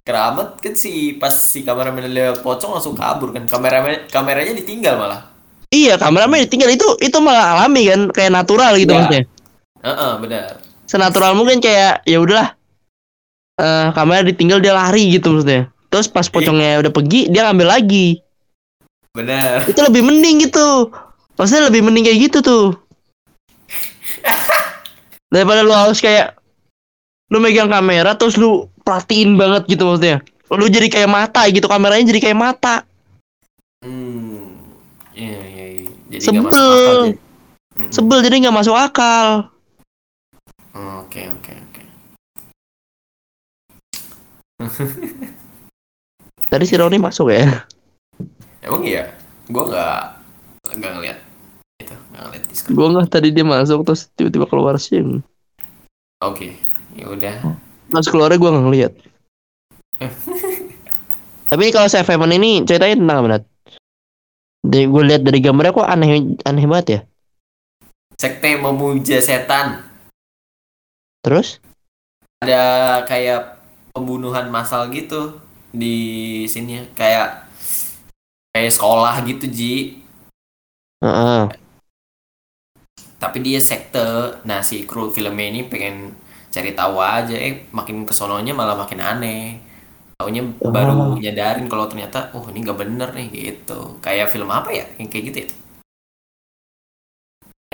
[0.03, 3.47] Keramat kan si pas si kameramen lihat pocong langsung kabur kan.
[3.47, 5.23] Kameramen kameranya ditinggal malah.
[5.69, 8.99] iya kameramen ditinggal itu itu malah alami kan kayak natural gitu Iya.
[8.99, 9.23] maksudnya
[9.85, 10.49] Heeh, benar.
[10.89, 12.57] senatural mungkin kayak ya udahlah
[13.55, 18.25] eh kamera ditinggal dia lari gitu maksudnya terus pas pocongnya udah pergi dia ngambil lagi
[19.13, 19.69] Benar.
[19.69, 20.89] itu lebih mending gitu
[21.37, 22.67] maksudnya lebih mending kayak gitu tuh
[25.29, 26.37] daripada lu harus kayak
[27.29, 32.09] lu megang kamera terus lu perhatiin banget gitu maksudnya lu jadi kayak mata gitu kameranya
[32.09, 32.77] jadi kayak mata
[33.79, 34.59] Hmm.
[35.15, 35.91] Iya, iya, iya.
[36.11, 36.43] Jadi Sebel.
[36.43, 37.15] nggak masuk akal jadi.
[37.79, 37.91] Mm-mm.
[37.95, 39.27] sebel jadi nggak masuk akal
[40.99, 41.83] Oke, oke, oke.
[46.45, 47.63] tadi si Roni masuk ya
[48.59, 49.15] Emang iya?
[49.47, 49.99] Gua nggak
[50.75, 51.19] nggak ngeliat
[52.19, 52.75] nggak Discord.
[52.75, 55.23] gua nggak tadi dia masuk terus tiba-tiba keluar sim
[56.19, 56.59] Oke,
[56.99, 57.55] ya udah.
[57.95, 58.93] pas keluarnya gua nggak ngeliat
[61.51, 63.43] tapi ini kalau saya Seven ini ceritanya tentang apa?
[64.59, 66.11] Dari gue lihat dari gambarnya kok aneh
[66.45, 67.01] aneh banget ya.
[68.19, 69.87] Sekte memuja setan.
[71.23, 71.63] Terus?
[72.43, 73.59] Ada kayak
[73.95, 75.39] pembunuhan massal gitu
[75.71, 77.47] di sini kayak
[78.55, 79.75] kayak sekolah gitu Ji.
[81.03, 81.68] Heeh.
[83.19, 84.39] Tapi dia sekte.
[84.47, 86.15] Nah si kru filmnya ini pengen
[86.49, 87.35] cari tahu aja.
[87.35, 89.69] Eh makin kesononya malah makin aneh.
[90.19, 90.75] taunya Oh.
[90.75, 95.07] baru nyadarin kalau ternyata oh ini nggak bener nih gitu kayak film apa ya yang
[95.07, 95.49] kayak gitu ya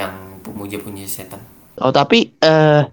[0.04, 1.40] yang pemuja-pemuja setan
[1.80, 2.84] Oh tapi eh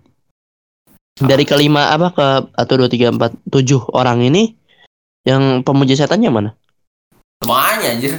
[1.19, 4.55] dari kelima apa ke atau dua tiga empat tujuh orang ini
[5.27, 6.51] yang pemuja setannya mana?
[7.43, 8.13] semuanya anjir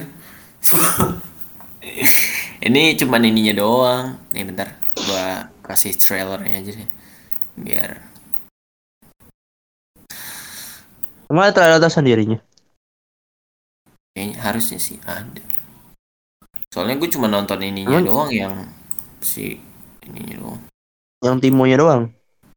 [2.63, 4.07] ini cuman ininya doang.
[4.31, 4.69] Nih bentar.
[4.95, 6.91] Gua kasih trailernya aja deh
[7.53, 7.91] biar
[11.29, 12.39] Emang ada trailer sendirinya?
[14.13, 15.41] kayaknya harusnya sih ada.
[16.69, 18.55] Soalnya gue cuma nonton ininya Emang- doang yang
[19.25, 19.57] si
[20.05, 20.61] ininya doang.
[21.25, 22.03] Yang timonya doang.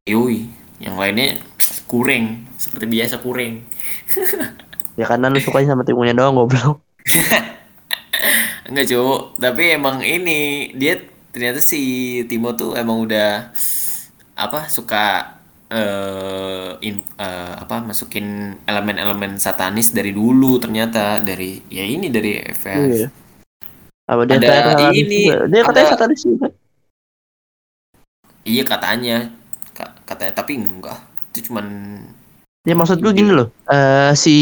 [0.04, 0.44] Yoi,
[0.76, 1.40] yang lainnya
[1.88, 3.62] kuring seperti biasa kuring
[5.00, 6.84] Ya karena lu sukanya sama timonya doang goblok.
[8.66, 10.38] enggak cuk tapi emang ini
[10.72, 10.98] dia
[11.30, 11.80] ternyata si
[12.24, 13.50] Timo tuh emang udah
[14.34, 15.34] apa suka
[15.66, 18.26] eh in- eh, apa masukin
[18.62, 23.08] elemen-elemen satanis dari dulu ternyata dari ya ini dari FS Iya.
[24.06, 25.50] Apa dia Ada ini, juga?
[25.50, 26.46] Dia katanya ada- satanis juga.
[28.44, 29.16] iya katanya
[29.74, 30.98] Ka- katanya tapi enggak
[31.30, 31.66] itu cuman
[32.62, 33.18] Ya maksud gue Iya.
[33.22, 33.46] gini loh.
[33.66, 34.34] Eh si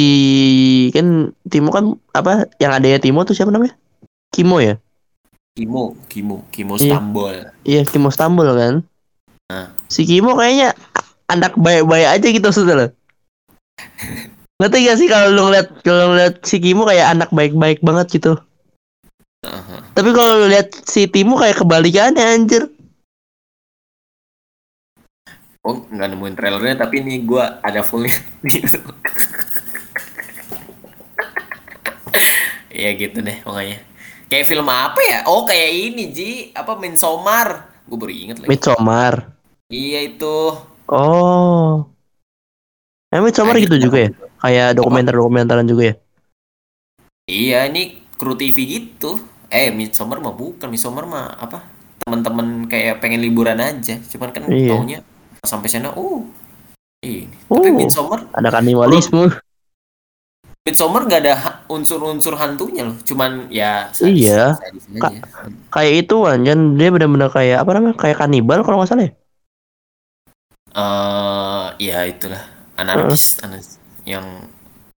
[0.93, 3.77] kan Timo kan apa yang adanya Timo tuh siapa namanya?
[4.35, 4.75] Kimo ya?
[5.55, 6.99] Kimo Kimo Kimo Iya.
[6.99, 8.75] Stambol Iya Kimo Stambul kan.
[9.47, 9.70] Nah.
[9.87, 10.75] Si Kimo kayaknya
[11.31, 12.90] anak baik-baik aja gitu loh.
[14.59, 18.35] Ngerti gak sih kalau lu ngeliat kalau ngeliat si Kimo kayak anak baik-baik banget gitu.
[19.47, 19.77] Aha.
[19.94, 22.66] Tapi kalau lu lihat si Timo kayak kebalikannya anjir.
[25.64, 28.12] Oh, nggak nemuin trailernya, tapi ini gua ada fullnya.
[32.75, 33.79] Iya gitu deh pokoknya.
[34.27, 35.19] Kayak film apa ya?
[35.29, 37.69] Oh kayak ini Ji, apa Midsommar.
[37.85, 38.49] Gue baru inget lagi.
[38.49, 39.15] Midsommar.
[39.69, 40.37] Iya itu.
[40.89, 41.85] Oh.
[43.13, 44.11] Emang Midsommar gitu juga ya?
[44.41, 45.95] Kayak dokumenter-dokumentaran juga ya?
[47.25, 49.21] Iya ini kru TV gitu.
[49.49, 51.63] Eh Midsommar mah bukan Midsommar mah apa?
[52.05, 53.97] Teman-teman kayak pengen liburan aja.
[54.09, 54.77] Cuman kan Iya.
[54.77, 54.99] taunya
[55.45, 56.21] sampai sana, uh.
[57.05, 57.29] Ini.
[57.49, 57.77] Tapi Oh.
[57.77, 59.29] Midsommar Ada kanibalisme.
[60.64, 64.57] Midsommar gak ada unsur-unsur hantunya loh, cuman ya Iya.
[64.57, 65.20] sadis Ka- aja.
[65.68, 68.00] Kayak itu kan dia benar-benar kayak apa namanya?
[68.00, 69.12] Kayak kanibal kalau nggak salah ya?
[70.74, 72.40] Eh, ya itulah
[72.81, 73.77] anarkis, anarkis
[74.09, 74.24] yang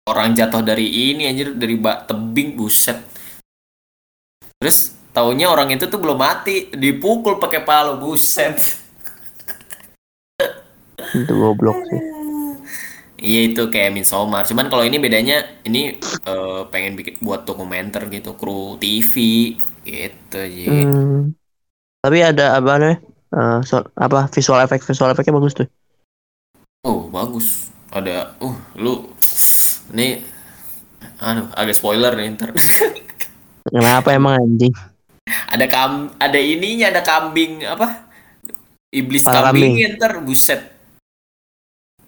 [0.07, 3.03] orang jatuh dari ini anjir dari bak tebing buset.
[4.63, 8.55] Terus taunya orang itu tuh belum mati, dipukul pakai palu buset.
[11.11, 12.16] Itu goblok sih.
[13.17, 14.45] Iya itu kayak Midsommar.
[14.45, 19.13] Cuman kalau ini bedanya ini eh, pengen bikin buat dokumenter gitu, kru TV
[19.89, 20.69] gitu Ji.
[20.69, 21.33] Hmm.
[22.05, 22.99] Tapi ada apa namanya?
[23.33, 25.69] Eh, so- apa visual efek visual efeknya bagus tuh.
[26.85, 27.73] Oh, bagus.
[27.91, 29.09] Ada, uh, lu
[29.97, 30.21] ini
[31.17, 32.53] aduh, agak spoiler nih ntar.
[33.75, 34.75] Kenapa emang anjing?
[35.27, 38.07] ada kam ada ininya, ada kambing apa?
[38.95, 40.76] Iblis Kepala kambingnya ntar buset.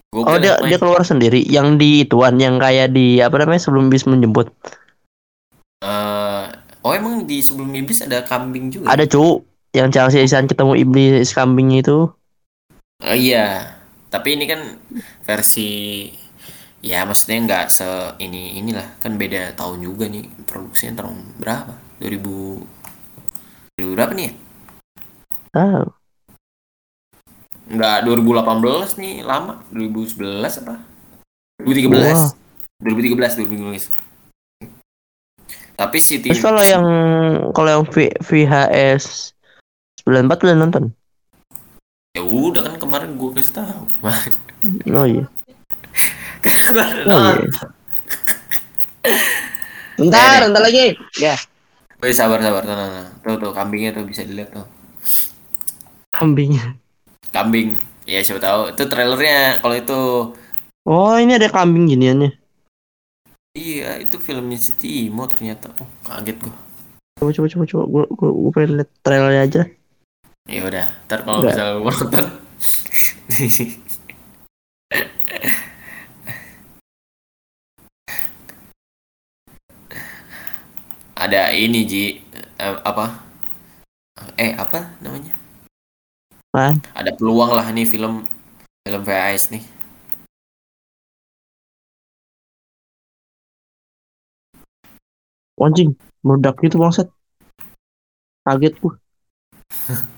[0.09, 0.69] Gokil Oh dia emang.
[0.73, 1.45] dia keluar sendiri.
[1.45, 4.49] Yang di ituan yang kayak di apa namanya sebelum bis menjemput.
[5.85, 6.45] Eh,
[6.83, 8.89] oh emang di sebelum iblis ada kambing juga.
[8.89, 9.45] Ada cu
[9.77, 11.99] yang Chelsea Isan ketemu iblis kambingnya itu.
[13.05, 13.77] Oh, iya.
[14.09, 14.81] Tapi ini kan
[15.23, 16.09] versi
[16.81, 17.85] ya maksudnya nggak se
[18.23, 22.63] ini inilah kan beda tahun juga nih produksinya tahun berapa 2000
[23.83, 24.33] 2000 berapa nih ya
[25.59, 25.83] Ah,
[27.69, 30.81] Nggak 2018 nih lama 2011 apa
[31.61, 32.33] 2013 Wah.
[32.81, 33.93] 2013 2013
[35.79, 36.85] tapi si tim terus kalau yang
[37.55, 39.37] kalau yang V- VHS
[40.03, 40.85] 94 udah nonton?
[42.17, 43.85] ya udah kan kemarin gue kasih tahu
[44.99, 45.27] Oh iya.
[46.73, 47.47] Gua Oh iya.
[49.99, 50.51] Bentar, deh.
[50.51, 50.95] bentar lagi.
[51.19, 51.35] Ya.
[51.99, 52.75] Woi, sabar sabar tuh,
[53.23, 54.67] tuh, tuh kambingnya tuh bisa dilihat tuh
[56.15, 56.75] Kambingnya.
[57.33, 57.77] Kambing.
[58.09, 58.61] Ya siapa tahu.
[58.73, 60.01] Itu trailernya kalau itu.
[60.89, 62.33] Oh, ini ada kambing giniannya.
[63.59, 65.75] iya itu filmnya si Timo ternyata.
[65.83, 66.55] Oh kaget gue
[67.19, 67.85] Coba coba coba coba.
[67.91, 69.63] Gua gua, gua pengen lihat trailernya aja.
[70.49, 72.25] ya udah ntar kalau lu mau nonton.
[81.19, 82.05] Ada ini Ji.
[82.63, 83.21] Eh, apa?
[84.39, 85.48] Eh apa namanya
[86.59, 86.77] kan?
[86.99, 88.27] Ada peluang lah nih film
[88.83, 89.65] film VIS nih.
[95.59, 95.91] Wancing,
[96.23, 97.11] meledak gitu bangset,
[98.49, 98.97] kaget tuh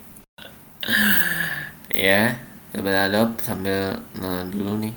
[2.06, 2.38] ya
[2.70, 4.94] coba adop sambil nah, dulu nih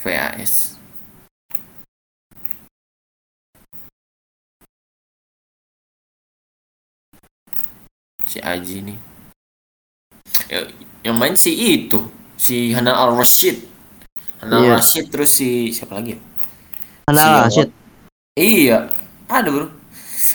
[0.00, 0.80] VAS
[8.24, 9.11] si Aji nih
[10.52, 10.60] ya,
[11.02, 12.04] yang main si itu
[12.36, 13.64] si Hanan Al Rashid
[14.38, 14.72] Hanan Al Iya.
[14.76, 16.20] Rashid terus si siapa lagi ya?
[17.08, 17.68] Ana Si yang- Rashid.
[18.34, 18.78] iya
[19.26, 19.66] ada bro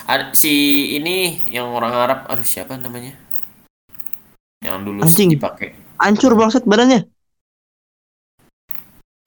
[0.05, 0.53] ada si
[0.93, 1.15] ini
[1.47, 3.13] yang orang Arab aduh siapa namanya
[4.59, 5.29] yang dulu Anjing.
[5.29, 7.05] dipakai Hancur bangsat badannya.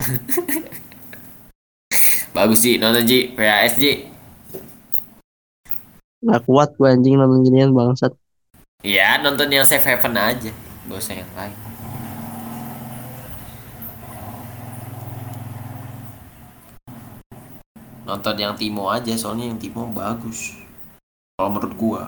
[2.31, 4.07] bagus Ji nonton Ji PAS Ji
[6.21, 8.13] Gak kuat gue anjing nonton ginian bangsat.
[8.81, 10.53] ya nonton yang Safe Haven aja
[10.97, 11.55] usah yang lain
[18.09, 20.57] nonton yang Timo aja soalnya yang Timo bagus
[21.37, 22.03] kalau menurut gua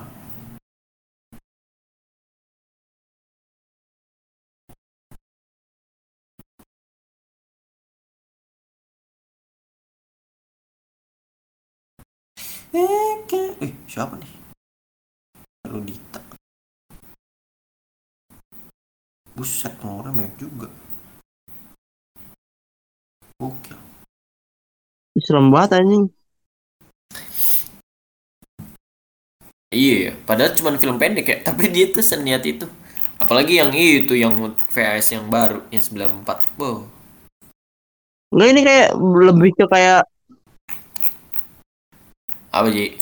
[13.62, 14.32] Eh, siapa nih?
[15.68, 16.21] Rudita.
[19.42, 20.70] Buset, orang banyak juga.
[23.42, 23.74] Oke.
[25.18, 26.06] Serem banget anjing.
[29.74, 30.12] Iya, ya.
[30.22, 32.70] padahal cuma film pendek ya, tapi dia tuh seniat itu.
[33.18, 35.82] Apalagi yang itu, yang VHS yang baru, yang
[36.22, 36.22] 94.
[36.54, 36.86] Wow.
[38.30, 38.88] Enggak ini kayak
[39.26, 40.06] lebih ke kayak
[42.54, 42.94] Apa, Ji?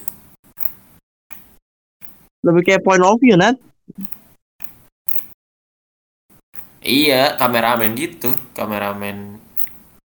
[2.41, 3.61] lebih kayak point of view Nat.
[6.81, 8.33] Iya, kameramen gitu.
[8.57, 9.37] Kameramen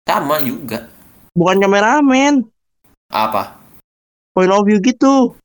[0.09, 0.89] sama juga.
[1.37, 2.45] Bukan kameramen,
[3.13, 3.61] Apa?
[4.33, 5.37] point of view gitu.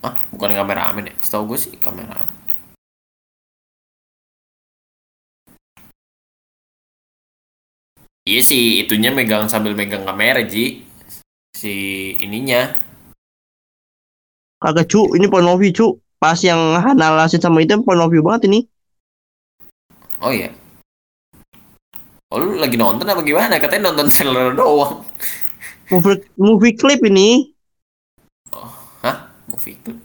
[0.00, 0.16] Hah?
[0.32, 1.14] Bukan kameramen ya?
[1.20, 2.32] Setahu gue sih kameramen.
[8.24, 10.84] Iya sih, itunya megang sambil megang kamera, Ji.
[11.52, 11.72] Si
[12.24, 12.72] ininya.
[14.60, 15.86] Kagak cu, ini point of view cu.
[16.20, 18.60] Pas yang Hana Rashid sama itu point of view banget ini.
[20.20, 20.52] Oh iya.
[22.28, 23.56] Oh lu lagi nonton apa gimana?
[23.56, 25.00] Katanya nonton trailer doang.
[25.88, 27.56] Movie, movie clip ini.
[29.02, 29.32] Hah?
[29.48, 29.98] Movie clip?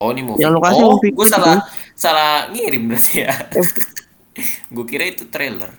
[0.00, 0.40] Oh ini movie.
[0.40, 1.60] Yang lokasi oh, movie gue salah tuh.
[1.92, 3.32] salah ngirim berarti ya.
[4.74, 5.70] gue kira itu trailer.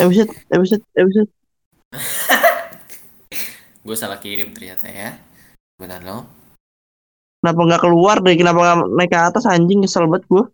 [0.00, 1.30] Episode, episode, episode.
[3.86, 5.16] Gue salah kirim ternyata ya.
[5.80, 6.26] Benar lo.
[7.40, 8.34] Kenapa nggak keluar deh?
[8.36, 10.44] Kenapa nggak naik ke atas anjing kesel banget gue.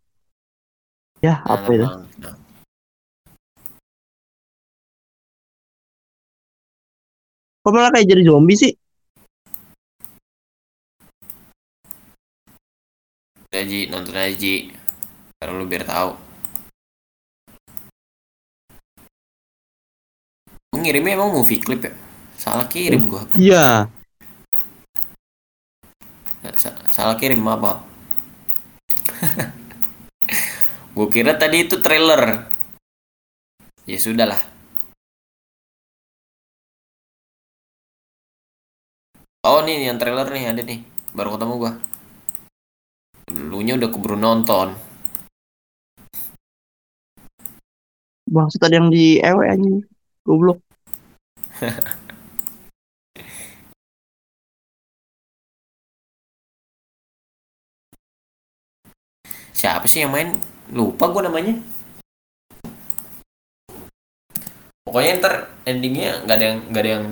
[1.22, 1.87] Ya Nah, apa itu?
[1.87, 2.35] nah, nah.
[7.62, 8.72] Kok malah kayak jadi zombie sih?
[13.46, 14.74] Udah Ji, nonton aja Ji.
[15.38, 16.11] Karena lu biar tahu.
[20.74, 21.92] Gua ngirimnya emang movie clip ya?
[22.35, 23.22] Salah kirim gua.
[23.38, 23.87] Iya.
[26.58, 27.78] Sa- salah kirim apa?
[30.92, 32.52] gue kira tadi itu trailer.
[33.88, 34.38] Ya sudahlah.
[39.42, 40.87] Oh nih yang trailer nih ada nih.
[41.18, 41.72] Baru ketemu gua.
[43.26, 44.78] Dulunya udah keburu nonton.
[48.31, 49.83] Bangsat tadi yang di ewe anjing.
[50.22, 50.62] Goblok.
[59.59, 60.51] Siapa sih yang main?
[60.72, 61.54] Lupa gua namanya.
[64.82, 67.04] Pokoknya ntar endingnya nggak ada yang nggak ada yang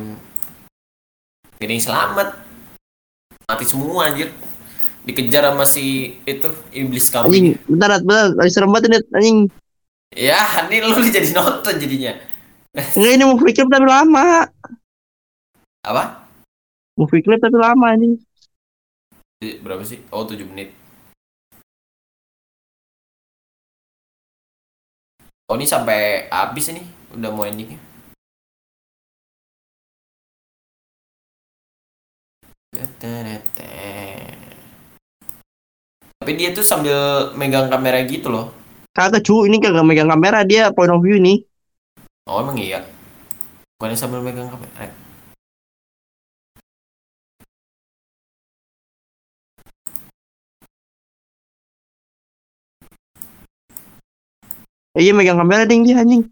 [1.56, 2.28] nggak ada yang selamat.
[3.46, 4.28] Mati semua anjir.
[5.00, 7.56] Dikejar sama si itu iblis Anjing, kambing.
[7.64, 8.36] bentar, bentar.
[8.36, 9.38] Lagi serem banget ini, anjing.
[10.12, 12.12] Ya, ini lu jadi nonton jadinya.
[12.76, 14.44] Enggak ini movie clip tapi lama.
[15.80, 16.28] Apa?
[17.00, 18.20] Movie clip tapi lama anjing.
[19.40, 20.04] Eh, Berapa sih?
[20.12, 20.76] Oh, 7 menit.
[25.50, 26.86] Oh, ini sampai habis ini.
[27.10, 27.74] Udah mau endingnya.
[36.22, 36.94] Tapi dia tuh sambil
[37.34, 38.54] megang kamera gitu loh.
[38.94, 41.42] Kagak cu, ini kagak megang kamera dia point of view ini.
[42.30, 42.86] Oh, emang iya.
[43.74, 45.09] Bukannya sambil megang kamera.
[55.00, 56.28] Iya megang kamera ding dia anjing.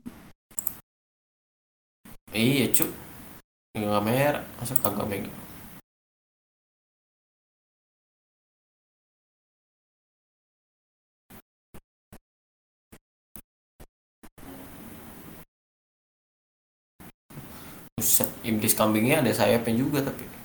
[2.36, 2.90] Iya, cuk.
[3.74, 4.40] Megang kamera.
[4.60, 5.34] Masa kagak megang?
[17.98, 20.37] Buset, iblis kambingnya ada sayapnya juga tapi.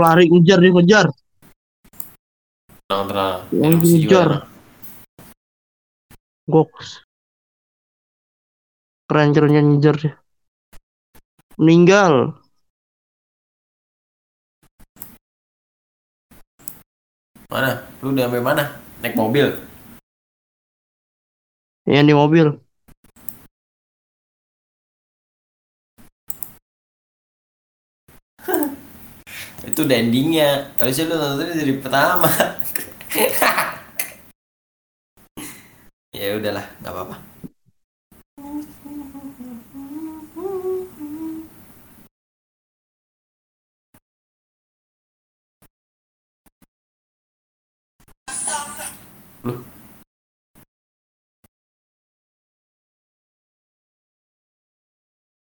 [0.00, 1.06] Lari ngejar dia ngejar.
[2.88, 4.28] tenang tenang emosi ngejar.
[6.48, 7.04] Goks.
[9.08, 10.14] Keren kerennya ngejar dia.
[11.60, 12.42] Meninggal.
[17.52, 18.64] mana lu udah sampai mana
[19.04, 19.52] naik mobil
[21.84, 22.46] Yang di mobil.
[29.82, 32.30] Itu endingnya harusnya lu nontonnya dari pertama
[36.14, 37.16] ya udahlah nggak apa-apa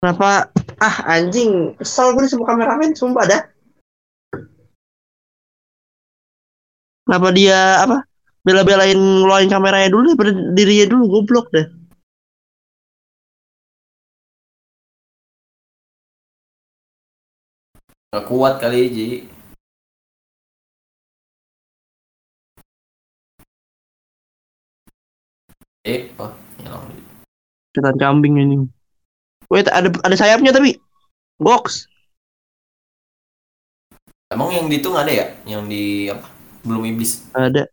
[0.05, 0.53] Kenapa?
[0.77, 1.73] Ah anjing.
[1.81, 2.93] Kesel gue sama kameramen.
[2.93, 3.55] Sumpah dah.
[7.06, 7.97] Kenapa dia apa?
[8.45, 11.03] Bela-belain ngeluarin kameranya dulu daripada dirinya dulu.
[11.22, 11.66] Goblok deh.
[18.16, 19.08] nggak kuat kali Ji
[25.84, 26.32] eh oh
[26.64, 26.88] hilang
[27.76, 28.56] Setan kambing ini.
[29.51, 30.80] Wait, ada ada sayapnya tapi.
[31.36, 31.91] Box.
[34.32, 36.34] emang yang di itu nggak ada ya yang di apa
[36.66, 37.70] belum iblis Ada.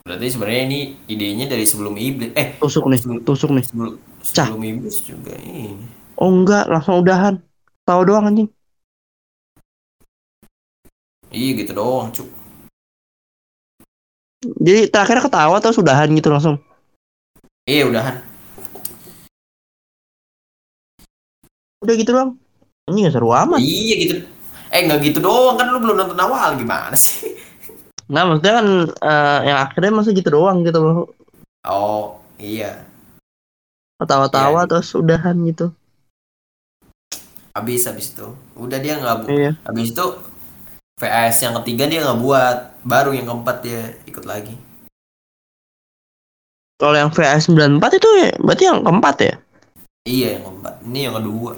[0.00, 2.96] berarti sebenarnya ini idenya dari sebelum iblis eh Tusuk nih.
[2.96, 3.64] sebelum Tusuk nih.
[3.64, 3.92] sebelum
[4.24, 4.48] Cah.
[4.48, 5.76] sebelum iblis juga ini
[6.18, 7.38] Oh enggak, langsung udahan.
[7.86, 8.50] Tahu doang anjing.
[11.30, 12.26] iya gitu doang cuk
[14.58, 16.56] Jadi terakhir ketawa atau sudahan gitu langsung.
[17.68, 18.16] iya udahan
[21.78, 22.34] Udah gitu doang.
[22.90, 23.60] Ini gak seru amat.
[23.62, 24.14] iya gitu
[24.68, 27.36] eh nggak gitu doang kan lu belum nonton awal gimana sih
[28.08, 28.66] Nah, maksudnya kan
[29.04, 31.12] eh, yang akhirnya masa gitu doang gitu loh.
[31.62, 32.88] oh iya
[33.98, 34.68] Ketawa-tawa Iya.
[34.70, 35.68] terus udahan gitu.
[37.52, 39.52] habis habis itu udah dia nggak bu Iya.
[39.60, 40.04] habis itu
[40.96, 44.54] VS yang ketiga dia nggak buat baru yang keempat dia ikut lagi
[46.78, 49.34] Kalau yang VS 94 itu ya, berarti yang keempat ya?
[50.06, 51.52] iya yang keempat ini yang kedua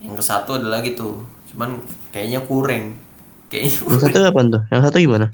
[0.00, 1.20] yang ke satu ada lagi tuh
[1.52, 1.76] cuman
[2.10, 2.96] kayaknya kurang
[3.52, 4.62] kayaknya Yang satu apa tuh?
[4.72, 5.26] Yang satu gimana?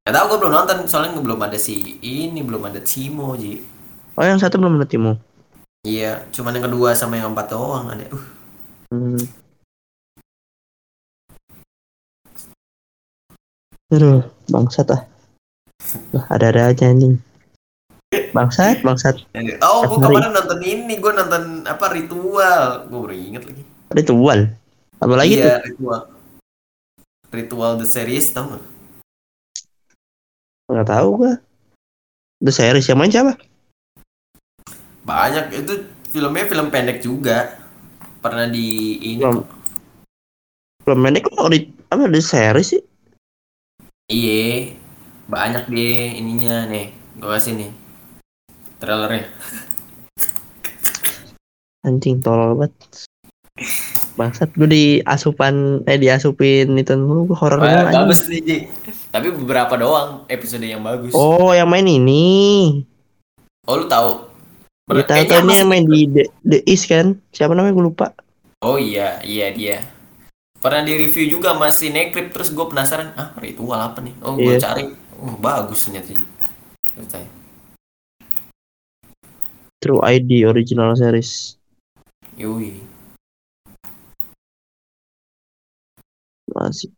[0.00, 3.60] Gak tau gue belum nonton soalnya belum ada si ini belum ada Cimo Ji
[4.14, 5.16] Oh, yang satu belum ada Timo.
[5.80, 8.24] iya cuman yang kedua sama yang keempat doang ada uh
[8.90, 9.22] Hmm.
[13.94, 15.02] Aduh, bangsat ah.
[16.10, 17.22] Lah, ada-ada aja anjing.
[18.10, 19.22] Bangsat, bangsat.
[19.62, 23.62] oh gue kemarin nonton ini gue nonton apa ritual gue baru inget lagi
[23.94, 24.50] Ritual.
[24.98, 25.46] Apa lagi tuh?
[25.46, 26.00] iya ritual
[27.30, 28.66] ritual the series tau gak
[30.70, 31.34] Nggak tahu gua.
[32.42, 33.38] The series yang main siapa?
[35.06, 37.58] banyak itu filmnya film pendek juga
[38.18, 39.42] pernah di ini Belum.
[39.42, 39.48] kok.
[40.82, 41.58] Belum pendek kok di
[41.90, 42.82] apa the series sih?
[44.10, 44.74] Iya,
[45.30, 46.90] banyak deh ininya nih.
[47.18, 47.70] Gue kasih nih
[48.80, 49.28] trailernya.
[51.80, 52.72] Anjing tolol banget.
[54.16, 58.00] Bangsat gue di asupan eh diasupin itu mulu horor Wah, mulu, anjing.
[58.04, 58.56] bagus nih Ji.
[59.10, 61.12] Tapi beberapa doang episode yang bagus.
[61.12, 62.84] Oh, Oh, yang main ini.
[63.64, 64.26] lu tahu?
[64.90, 67.14] Kita Ber- tahu ini yang main di The, The East kan?
[67.30, 68.10] Siapa namanya gue lupa.
[68.60, 69.78] Oh iya, iya dia.
[70.60, 74.12] Pernah di review juga masih Nekrip terus gue penasaran, ah ritual apa nih?
[74.20, 74.60] Oh gue Iya.
[74.60, 74.84] cari,
[75.16, 76.18] oh bagus ternyata.
[79.80, 81.56] True ID original series.
[82.36, 82.84] Yui.
[86.52, 86.92] Masih.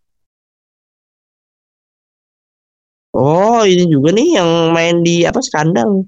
[3.15, 6.03] Oh, ini juga nih yang main di apa skandal.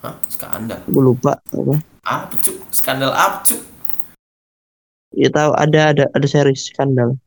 [0.00, 0.16] Hah?
[0.32, 0.80] Skandal?
[0.88, 1.76] Gue lupa apa.
[2.00, 2.56] Apa cuk?
[2.72, 3.60] Skandal apa cuk?
[5.12, 7.20] Ya tahu ada ada ada series skandal.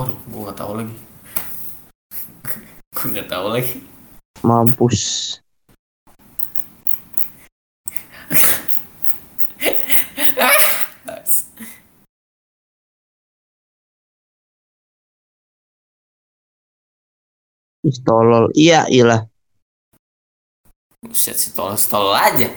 [0.00, 0.96] Waduh, gue nggak tahu lagi.
[2.96, 3.84] gue nggak tahu lagi.
[4.40, 5.04] Mampus.
[17.86, 18.50] Ih, tolol.
[18.58, 19.30] Iya, iyalah.
[21.06, 22.50] Buset, si tolol aja.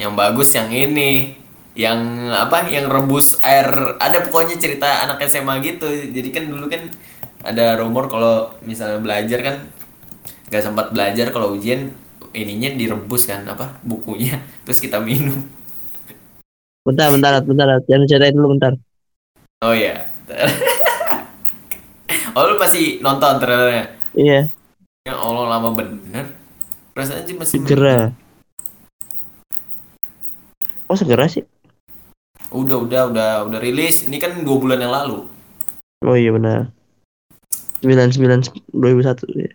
[0.00, 1.36] yang bagus yang ini
[1.76, 3.68] yang apa yang rebus air
[4.00, 6.88] ada pokoknya cerita anak SMA gitu jadi kan dulu kan
[7.44, 9.56] ada rumor kalau misalnya belajar kan
[10.48, 11.92] nggak sempat belajar kalau ujian
[12.32, 15.44] ininya direbus kan apa bukunya terus kita minum
[16.80, 17.68] Bentar, bentar, bentar.
[17.84, 18.72] Jangan ceritain dulu bentar.
[19.60, 20.08] Oh ya
[22.36, 24.50] oh lu masih nonton trailernya Iya,
[25.06, 26.34] ya Allah lama bener
[26.90, 28.10] perasaan sih masih segera.
[30.90, 31.46] Oh segera sih?
[32.50, 35.22] udah udah udah udah rilis ini kan dua bulan yang lalu
[36.02, 36.72] Oh iya benar.
[37.84, 38.74] 99 2001
[39.36, 39.52] ya.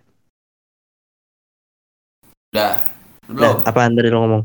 [2.53, 2.73] udah Nah,
[3.27, 4.43] belum apaan tadi lo ngomong?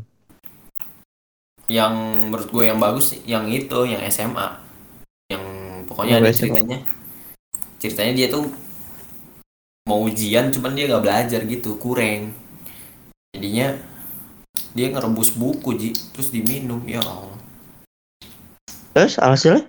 [1.71, 1.93] yang
[2.27, 4.59] menurut gue yang bagus yang itu yang SMA
[5.91, 6.79] pokoknya ada ceritanya.
[7.83, 8.47] Ceritanya dia tuh
[9.83, 12.31] mau ujian cuman dia nggak belajar gitu kurang.
[13.35, 13.75] Jadinya
[14.71, 17.35] dia ngerebus buku ji terus diminum ya Allah.
[18.95, 19.67] Terus hasilnya?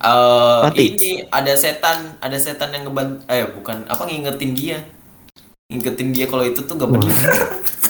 [0.00, 0.96] Eh, Mati.
[0.96, 4.78] ini ada setan ada setan yang ngeban eh bukan apa ngingetin dia.
[5.68, 7.10] Ngingetin dia kalau itu tuh gak benar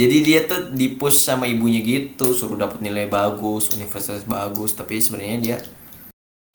[0.00, 4.96] jadi dia tuh di push sama ibunya gitu suruh dapat nilai bagus universitas bagus tapi
[4.96, 5.58] sebenarnya dia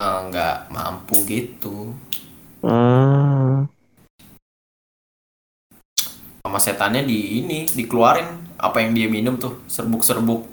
[0.02, 1.94] eh, nggak mampu gitu
[2.66, 3.70] Hmm.
[6.42, 8.26] sama setannya di ini dikeluarin
[8.58, 10.50] apa yang dia minum tuh serbuk-serbuk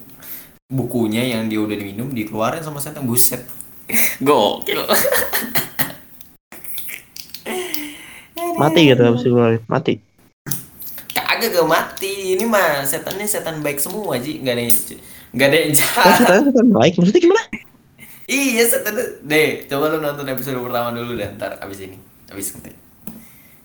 [0.69, 3.49] bukunya yang dia udah diminum dikeluarin sama setan buset
[4.27, 4.85] gokil
[8.53, 9.63] Mati gitu habis dikeluarin.
[9.65, 9.95] Mati.
[11.17, 14.63] kagak gak mati ini mah setannya setan baik semua sih nggak ada
[15.33, 16.15] nggak ada yang Oh, jahat.
[16.19, 16.93] ceritanya kan baik.
[16.97, 17.43] Maksudnya gimana?
[18.25, 21.97] iya setan deh coba lu nonton episode pertama dulu deh ntar abis ini
[22.29, 22.73] abis nanti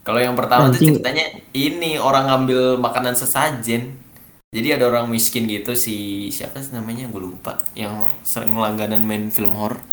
[0.01, 0.95] kalau yang pertama tuh Anjing.
[0.95, 3.99] ceritanya ini orang ngambil makanan sesajen.
[4.47, 5.95] Jadi ada orang miskin gitu si
[6.31, 7.11] siapa sih namanya?
[7.11, 7.59] Gue lupa.
[7.75, 9.83] Yang sering langganan main film horror.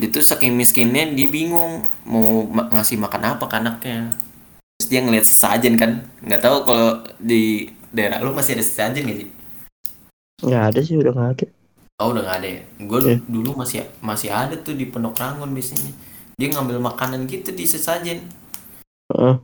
[0.00, 4.16] Dia tuh saking miskinnya dia bingung mau ma- ngasih makan apa ke anaknya.
[4.80, 6.08] Terus dia ngeliat sesajen kan.
[6.24, 6.90] Nggak tahu kalau
[7.20, 9.30] di daerah lu masih ada sesajen gak sih
[10.44, 11.46] Nggak ada sih, udah nggak ada.
[11.96, 12.62] Oh udah nggak ada ya?
[12.84, 13.16] Gue Iya.
[13.24, 15.96] dulu masih masih ada tuh di Pondok Rangon biasanya.
[16.36, 18.28] Dia ngambil makanan gitu di sesajen.
[19.08, 19.34] Heeh.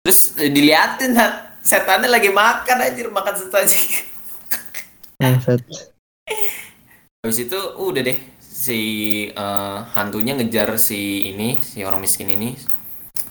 [0.00, 1.12] Terus eh, diliatin
[1.60, 3.84] setannya lagi makan anjir makan sesajen.
[5.20, 5.60] Bangsat.
[7.20, 8.80] Habis itu udah deh si
[9.28, 12.56] eh, hantunya ngejar si ini si orang miskin ini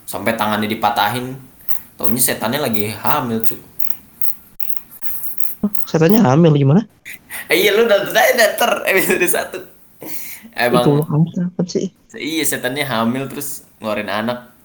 [0.05, 1.33] sampai tangannya dipatahin.
[1.97, 3.57] Taunya setannya lagi hamil cuy.
[5.83, 6.81] Setannya hamil gimana?
[7.51, 9.59] Eh, iya lu nonton aja dater episode satu.
[10.55, 10.83] Emang
[11.27, 11.91] Itu apa sih?
[12.15, 14.55] Iya setannya hamil terus ngeluarin anak.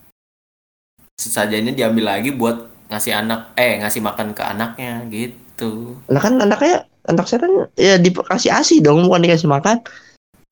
[1.18, 5.98] Sesajennya diambil lagi buat ngasih anak eh ngasih makan ke anaknya gitu.
[6.06, 9.82] Lah kan anaknya anak setan ya dikasih asi dong bukan dikasih makan.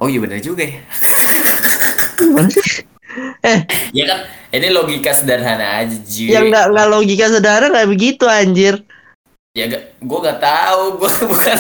[0.02, 0.82] Oh iya bener juga ya.
[2.18, 2.82] Gimana sih?
[3.44, 3.58] Eh,
[3.92, 4.18] Ya kan
[4.56, 6.32] ini logika sederhana aja Ji.
[6.32, 8.80] yang nggak nggak logika saudara nggak begitu anjir.
[9.52, 11.58] Ya gak, gue gak tahu gue bukan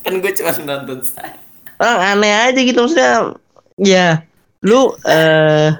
[0.00, 1.36] kan gue cuma nonton saya.
[1.76, 3.36] Orang aneh aja gitu maksudnya.
[3.76, 4.24] Ya,
[4.64, 5.76] lu eh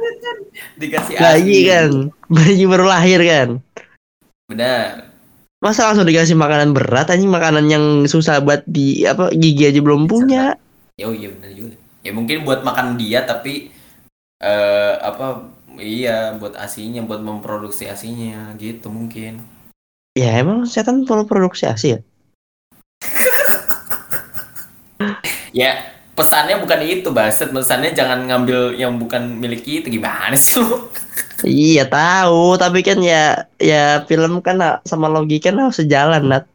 [0.76, 1.70] Dikasih bayi asi.
[1.72, 1.90] kan,
[2.28, 3.48] bayi baru lahir kan.
[4.52, 5.08] Benar.
[5.64, 10.04] Masa langsung dikasih makanan berat anjing makanan yang susah buat di apa gigi aja belum
[10.04, 10.52] punya.
[11.00, 11.74] Ya oh iya benar juga.
[12.04, 13.72] Ya mungkin buat makan dia tapi
[14.38, 15.48] eh apa
[15.80, 19.42] iya buat asinya buat memproduksi asinya gitu mungkin.
[20.18, 21.98] Ya emang setan perlu produksi asi ya?
[25.54, 27.54] Ya, pesannya bukan itu, Baset.
[27.54, 29.86] Pesannya jangan ngambil yang bukan milik kita.
[29.86, 30.90] Gimana sih lu?
[31.46, 36.50] Iya tahu, tapi kan ya ya film kan sama logika kan harus sejalan, Nat.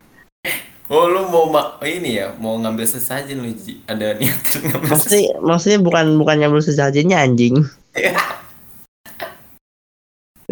[0.92, 3.56] Oh, lu mau ma- ini ya, mau ngambil sesajen lu.
[3.88, 7.64] Ada niatan ngambil Maksudnya maksudnya bukan bukan nyambil sesajennya anjing.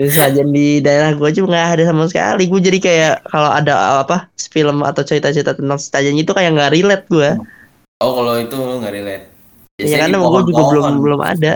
[0.10, 2.50] Sesajen di daerah gue aja nggak ada sama sekali.
[2.50, 7.06] Gue jadi kayak kalau ada apa film atau cerita-cerita tentang sesajen itu kayak nggak relate
[7.12, 7.30] gue.
[8.02, 9.26] Oh, kalau itu lu nggak relate.
[9.78, 11.54] Iya karena gue juga belum belum ada.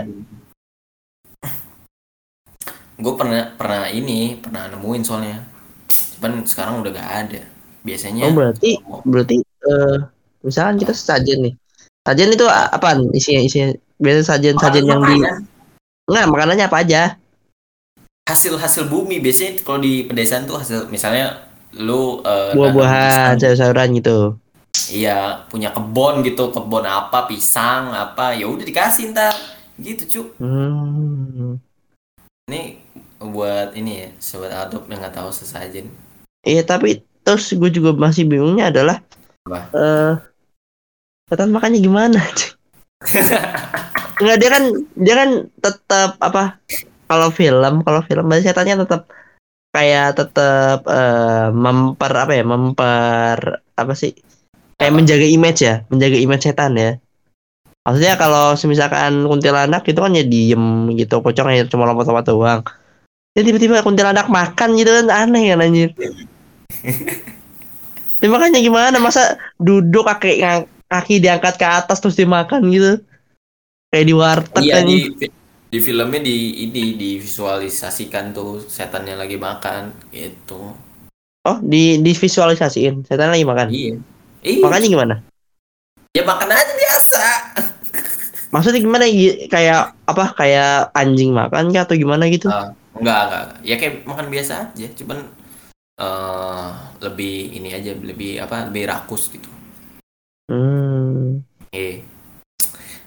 [2.96, 5.38] Gue pernah pernah ini, pernah nemuin soalnya.
[6.16, 7.40] Cuman sekarang udah gak ada.
[7.84, 9.98] Biasanya Oh berarti berarti eh
[10.40, 11.54] misalkan kita sesajen nih.
[12.06, 13.74] Sajen itu a- apaan isinya isinya?
[13.98, 15.18] Biasa sajen sajen yang di
[16.06, 17.02] Enggak, makanannya apa aja?
[18.26, 21.46] Hasil-hasil bumi biasanya kalau di pedesaan tuh hasil misalnya
[21.78, 24.18] lu nanam Buah-buahan, sayur-sayuran gitu.
[24.90, 29.34] Iya, punya kebon gitu, kebon apa, pisang apa, ya udah dikasih ntar,
[29.78, 30.22] gitu cu.
[30.42, 31.58] Hmm.
[32.50, 32.82] Ini
[33.22, 35.90] buat ini ya, sobat adop yang nggak tahu sesajen.
[36.46, 39.02] Iya tapi terus gue juga masih bingungnya adalah
[39.50, 39.60] Apa?
[39.74, 40.14] eh
[41.26, 42.22] setan makannya gimana?
[44.22, 44.64] Enggak dia kan
[44.94, 46.62] dia kan tetap apa
[47.06, 49.10] kalau film kalau film berarti setannya tetap
[49.70, 53.38] kayak tetap eh, memper apa ya memper
[53.78, 54.12] apa sih?
[54.76, 54.98] Kayak Apa?
[55.00, 56.90] menjaga image ya menjaga image setan ya.
[57.86, 62.60] Maksudnya kalau misalkan kuntilanak itu kan ya diem gitu pocong ya cuma lompat-lompat doang.
[63.38, 65.90] Ya tiba-tiba kuntilanak makan gitu kan aneh kan anjir.
[68.16, 70.40] Ya, makanya gimana masa duduk kaki
[70.88, 73.04] kaki diangkat ke atas terus dimakan gitu?
[73.92, 74.98] Kayak di warteg Iya kan di
[75.66, 80.72] di filmnya di ini divisualisasikan tuh setannya lagi makan gitu.
[81.42, 83.94] oh di divisualisasiin setan lagi makan Iya.
[84.42, 84.62] Iya.
[84.62, 85.16] makanya gimana
[86.16, 87.24] Ya makan aja biasa.
[88.48, 89.52] Maksudnya gimana Gi?
[89.52, 92.48] kayak apa kayak anjing makan kah atau gimana gitu?
[92.48, 93.44] Ah, enggak, enggak.
[93.60, 95.28] Ya kayak makan biasa aja, cuman
[96.00, 96.68] eh
[97.04, 99.44] lebih ini aja lebih apa lebih rakus gitu.
[100.48, 101.44] Hmm.
[101.76, 102.00] Eh.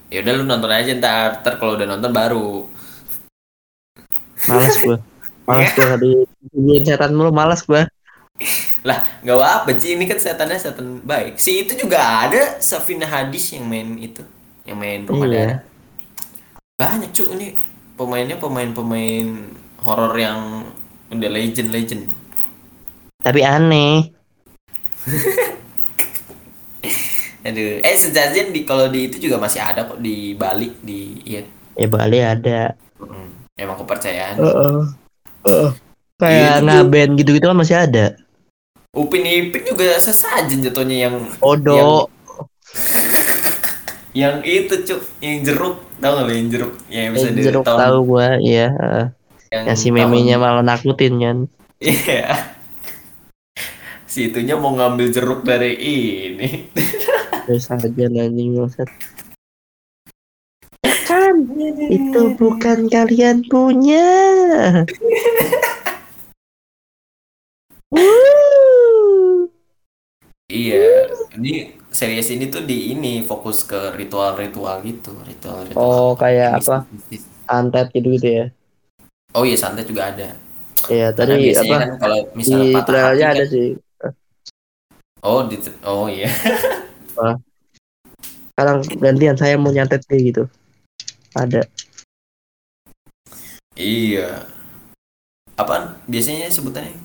[0.09, 2.65] Ya udah lu nonton aja ntar, ntar kalau udah nonton baru.
[4.49, 4.97] Males gua.
[5.45, 6.11] Males gua di
[6.49, 7.85] di setan mulu males gua.
[8.81, 11.37] Lah, nggak apa sih ini kan setannya setan baik.
[11.37, 14.23] Si itu juga ada Safina Hadis yang main itu,
[14.65, 15.37] yang main rumah Iya.
[15.37, 15.59] darah.
[16.79, 17.47] Banyak cuy ini
[17.99, 19.27] pemainnya pemain-pemain
[19.83, 20.63] horor yang
[21.11, 22.07] udah legend-legend.
[23.19, 24.09] Tapi aneh.
[27.39, 31.41] Aduh, eh sejajan di kalau di itu juga masih ada kok di Bali di iya.
[31.73, 32.75] Ya Bali ada.
[32.99, 34.35] Mm, Emang kepercayaan.
[34.35, 34.79] Heeh.
[35.43, 35.71] Heeh.
[36.15, 36.65] Kayak Itu tuh.
[36.67, 38.05] ngaben gitu-gitu kan masih ada.
[38.91, 42.11] Upin Ipin juga sesajen jatuhnya yang Odo.
[44.11, 47.79] yang itu cuk, yang jeruk, tahu nggak lo yang jeruk yang bisa di jeruk tahun-
[47.79, 48.73] tahu gua, iya.
[48.73, 49.05] heeh.
[49.49, 51.37] yang, Yang si tahun- memenya malah nakutin kan.
[51.79, 52.25] Iya.
[54.09, 56.49] Si itunya mau ngambil jeruk dari ini.
[57.49, 58.85] Terus aja anjing bangsat.
[61.09, 61.49] Kan
[61.89, 64.05] itu bukan kalian punya.
[70.45, 71.09] Iya,
[71.41, 75.81] ini series ini tuh di ini fokus ke ritual-ritual gitu, ritual-ritual.
[75.81, 76.85] Oh, kayak apa?
[76.85, 77.25] mistis-mistis.
[77.49, 78.45] Antet gitu-gitu ya.
[79.33, 80.37] Oh iya, santet juga ada.
[80.85, 81.73] Iya, tadi apa?
[81.81, 83.69] kan kalau misalnya Di patah hati trailernya kan, ada sih.
[85.25, 85.57] oh di
[85.89, 86.29] oh iya.
[88.53, 90.43] Sekarang gantian saya mau nyantet kayak gitu.
[91.37, 91.63] Ada.
[93.79, 94.43] iya.
[95.55, 95.95] Apaan?
[96.07, 96.95] Biasanya sebutannya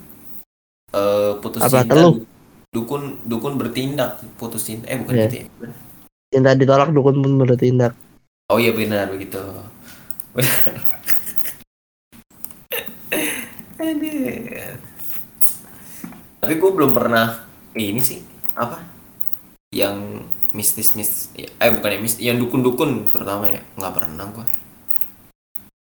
[0.94, 1.94] eh putus Apa, cinta.
[2.74, 4.86] Dukun dukun bertindak putus cinta.
[4.90, 5.26] Eh bukan Iya.
[5.26, 5.46] gitu ya.
[6.30, 7.94] Cinta ditolak dukun pun bertindak.
[8.50, 9.38] Oh iya benar begitu.
[16.44, 17.40] Tapi gue belum pernah
[17.74, 18.20] ini sih
[18.54, 18.93] apa
[19.74, 20.22] yang
[20.54, 24.46] mistis mis eh bukan yang mistis yang dukun dukun terutama ya nggak pernah gue.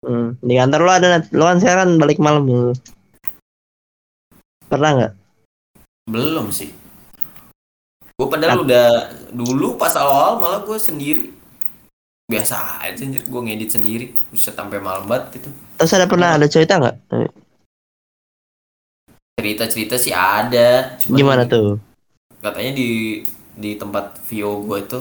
[0.04, 0.28] Hmm.
[0.40, 2.72] Di kantor lo ada lo kan sekarang balik malam dulu.
[4.72, 5.12] Pernah nggak?
[6.08, 6.72] Belum sih.
[8.16, 8.88] Gue padahal udah
[9.36, 11.28] dulu pas awal malah gue sendiri
[12.24, 15.48] biasa aja anjir gue ngedit sendiri bisa sampai malam banget gitu.
[15.76, 16.96] Terus ada pernah ada cerita nggak?
[19.36, 20.96] Cerita cerita sih ada.
[21.04, 21.76] cuman Gimana tuh?
[22.44, 22.88] katanya di
[23.54, 25.00] di tempat Vio gue itu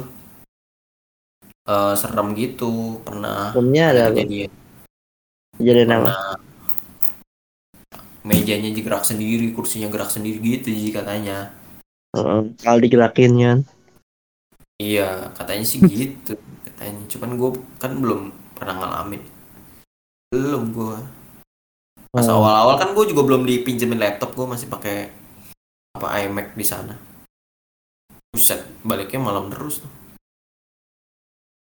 [1.64, 4.52] eh serem gitu pernah Filmnya ada kejadian.
[5.56, 6.12] Kejadian apa?
[6.12, 6.36] pernah
[8.24, 11.52] mejanya gerak sendiri kursinya gerak sendiri gitu sih katanya.
[12.16, 13.60] Heeh, Kalau digerakin kan.
[14.80, 16.36] iya katanya sih gitu
[16.68, 17.02] katanya.
[17.12, 17.50] Cuman gue
[17.80, 18.22] kan belum
[18.56, 19.22] pernah ngalamin.
[20.32, 20.98] Belum gue
[22.14, 22.46] pas Oh.
[22.46, 25.10] awal-awal kan gue juga belum dipinjemin laptop gue masih pakai
[25.98, 26.94] apa iMac di sana
[28.34, 29.92] Buset, baliknya malam terus tuh.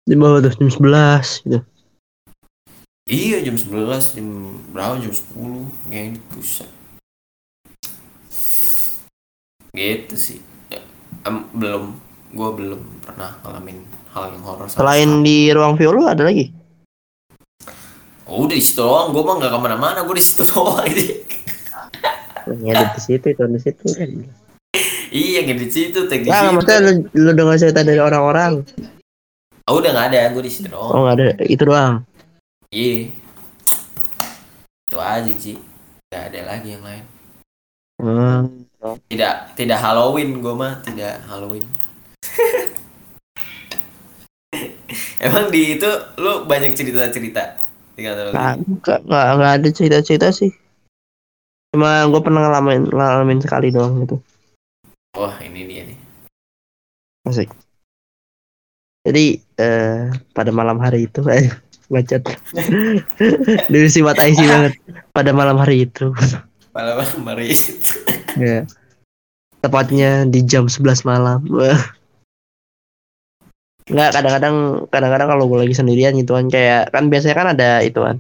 [0.03, 1.59] Di bawah tuh jam 11 gitu.
[3.07, 4.27] Iya jam 11 jam
[4.75, 5.23] berapa jam 10
[5.87, 6.71] kayak gitu buset.
[9.71, 10.39] Gitu sih.
[10.67, 10.83] Ya,
[11.23, 11.95] em, belum
[12.35, 16.51] gue belum pernah ngalamin hal yang horor Selain di ruang Violo ada lagi?
[18.27, 21.15] oh, udah di situ doang gue mah nggak ke mana-mana gue di situ doang aja
[22.59, 24.11] Ya ada di situ itu di situ kan.
[25.11, 28.63] Iya di situ tag di Ya situ maksudnya lu, lu dengar cerita dari orang-orang.
[29.67, 31.95] oh udah nggak ada gue di situ doang Oh nggak ada itu doang.
[32.71, 33.11] iya
[34.87, 35.57] itu aja sih
[36.09, 37.05] nggak ada lagi yang lain
[37.97, 38.69] Hmm.
[39.09, 41.65] tidak tidak Halloween gue mah tidak Halloween
[45.27, 45.89] emang di itu
[46.21, 47.57] lu banyak cerita cerita
[47.97, 50.53] di kantor nggak ada cerita-cerita sih.
[51.73, 54.21] Cuma gue pernah ngalamin ngalamin sekali doang gitu.
[55.17, 55.99] Wah ini dia nih
[57.27, 57.51] Asik.
[59.03, 61.51] Jadi eh, pada malam hari itu eh
[61.91, 62.23] bacot.
[63.71, 64.79] Divisi mata isi banget.
[65.11, 66.15] Pada malam hari itu.
[66.71, 67.75] Malam hari itu.
[68.47, 68.63] ya.
[69.63, 71.43] Tepatnya di jam 11 malam.
[73.87, 74.57] Enggak kadang-kadang
[74.91, 78.19] kadang-kadang kalau gue lagi sendirian gitu kan kayak kan biasanya kan ada itu kan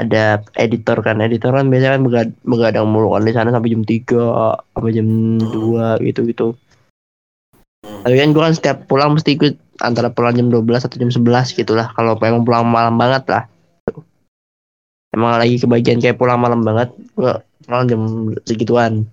[0.00, 3.84] ada editor kan editor kan biasanya kan begad- begadang mulu kan di sana sampai jam
[3.84, 6.48] 3 sampai jam 2 gitu gitu
[7.80, 8.04] Hmm.
[8.04, 11.56] tapi kan gue kan setiap pulang mesti ikut antara pulang jam 12 atau jam 11
[11.56, 13.48] gitu lah kalau emang pulang malam banget lah
[15.16, 17.32] emang lagi kebagian kayak pulang malam banget gue
[17.64, 18.02] pulang jam
[18.44, 19.08] segituan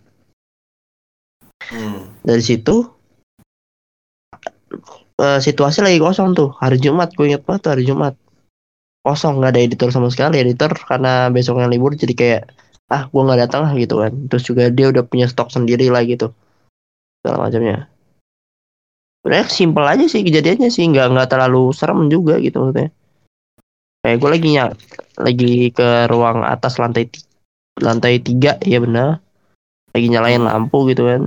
[1.67, 2.11] Hmm.
[2.23, 2.91] dari situ
[5.19, 8.19] eh, situasi lagi kosong tuh hari Jumat gue inget banget tuh hari Jumat
[9.07, 12.41] kosong nggak ada editor sama sekali editor karena besoknya libur jadi kayak
[12.91, 14.13] ah gue nggak datang lah gitu kan.
[14.27, 16.35] Terus juga dia udah punya stok sendiri lah gitu.
[17.23, 17.87] Segala macamnya.
[19.23, 22.91] Sebenarnya simpel aja sih kejadiannya sih nggak nggak terlalu serem juga gitu maksudnya.
[24.03, 24.77] Kayak gue lagi ny-
[25.19, 27.11] lagi ke ruang atas lantai
[27.79, 29.19] lantai tiga ya benar
[29.91, 31.21] lagi nyalain lampu gitu kan.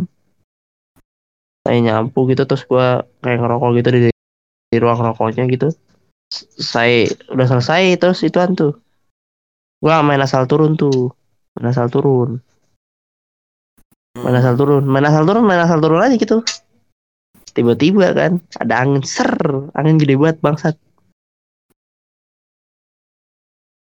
[1.60, 4.00] Saya nyampu gitu terus gua kayak ngerokok gitu di,
[4.72, 5.76] di ruang rokoknya gitu
[6.30, 8.78] S- saya udah selesai terus ituan tuh.
[9.82, 11.10] Gua main asal turun tuh.
[11.58, 12.38] Main asal turun.
[14.14, 14.86] Main asal turun.
[14.86, 16.46] Main asal turun main asal turun aja gitu.
[17.50, 19.34] Tiba-tiba kan ada angin ser.
[19.74, 20.78] Angin gede banget bangsat.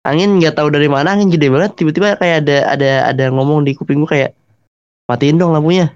[0.10, 1.78] Angin nggak tahu dari mana angin gede banget.
[1.78, 4.34] Tiba-tiba kayak ada ada ada ngomong di kuping gua kayak
[5.06, 5.94] matiin dong lampunya.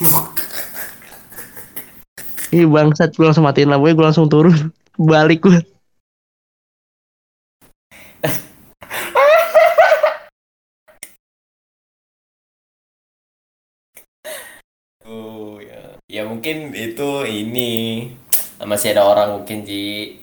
[2.56, 3.12] Ih bangsat.
[3.12, 5.58] Gue langsung matiin lampunya gue langsung turun balik gue
[15.06, 15.96] Oh ya.
[16.10, 17.70] Ya mungkin itu ini
[18.60, 20.20] masih ada orang mungkin Ji.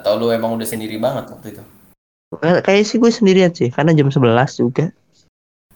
[0.00, 1.62] Atau lu emang udah sendiri banget waktu itu?
[2.64, 4.88] Kayak- sih gue sendirian sih karena jam 11 juga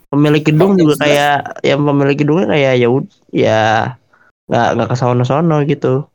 [0.09, 1.03] pemilik gedung jam juga 11?
[1.05, 2.89] kayak yang pemilik gedungnya kayak ya
[3.29, 3.63] ya
[4.47, 6.07] nggak nggak ke sono-sono gitu.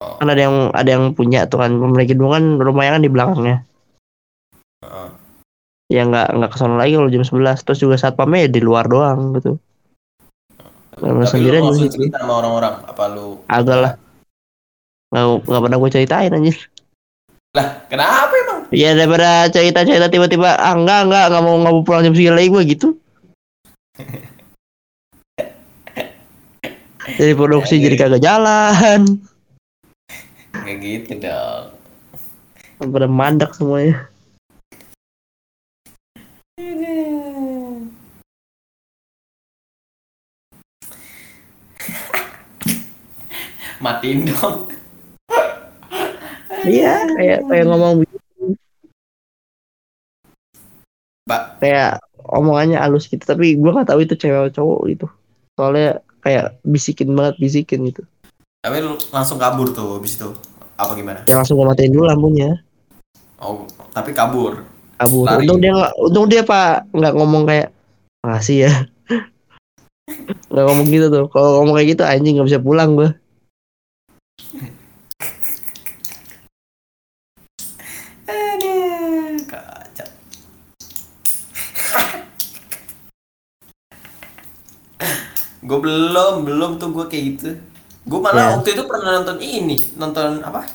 [0.00, 0.16] Oh.
[0.16, 1.70] kan ada yang ada yang punya tuh kan.
[1.76, 3.56] Pemilik gedung kan rumahnya kan di belakangnya.
[4.80, 5.08] Heeh.
[5.90, 8.86] ya nggak nggak ke sono lagi kalau jam 11 terus juga satpamnya ya di luar
[8.86, 9.58] doang gitu.
[10.94, 12.74] Kalau Tapi sendirian lu cerita sama orang-orang.
[12.86, 13.42] Apa lu?
[13.50, 13.92] agak lah.
[15.10, 16.56] Nggak nggak pernah gue ceritain anjir.
[17.50, 18.60] Lah, kenapa emang?
[18.70, 22.48] ya daripada cerita-cerita tiba-tiba ah enggak enggak nggak mau nggak mau pulang jam segini lagi
[22.48, 22.88] gue gitu
[27.16, 29.02] jadi produksi jadi kagak jalan
[30.50, 31.64] Kayak gitu dong.
[32.90, 34.10] pada mandak semuanya
[43.80, 44.68] Matiin dong.
[46.68, 48.04] iya kayak kayak ngomong.
[51.24, 55.06] Pak, kayak omongannya halus gitu tapi gue nggak tahu itu cewek cowok gitu
[55.54, 58.02] soalnya kayak bisikin banget bisikin gitu
[58.60, 60.28] tapi lu langsung kabur tuh habis itu.
[60.76, 61.24] Apa gimana?
[61.24, 62.60] yang langsung gue matiin dulu lampunya
[63.36, 64.64] Oh, tapi kabur.
[64.96, 65.44] kabur Lari.
[65.44, 67.72] untung dia untung dia pak nggak ngomong kayak
[68.20, 68.72] makasih ya
[70.52, 73.08] nggak ngomong gitu tuh kalau ngomong kayak gitu anjing nggak bisa pulang gue
[85.70, 87.50] gue belum, belum tuh gue kayak gitu.
[88.02, 88.50] Gue malah Ya.
[88.58, 90.66] waktu itu pernah nonton ini, nonton apa?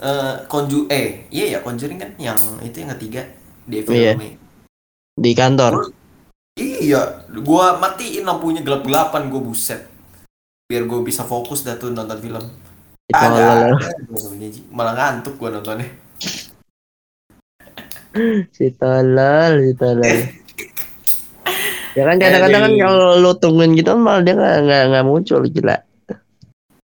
[0.00, 3.20] Eh, Conju eh, iya ya Conjuring kan yang itu yang ketiga
[3.68, 4.16] di Iya.
[4.16, 4.32] filmnya.
[5.20, 5.92] di kantor
[6.56, 9.84] iya, gua matiin lampunya gelap-gelapan gue buset.
[10.64, 12.40] Biar gue bisa fokus dah tuh nonton film.
[13.04, 13.76] Itu Ada,
[14.72, 15.88] malah- ada ngantuk gue nontonnya.
[18.56, 20.39] si tolol si tolol
[22.00, 25.76] ya kan kadang-kadang kan kalau lo tungguin gitu malah dia nggak nggak nggak muncul gila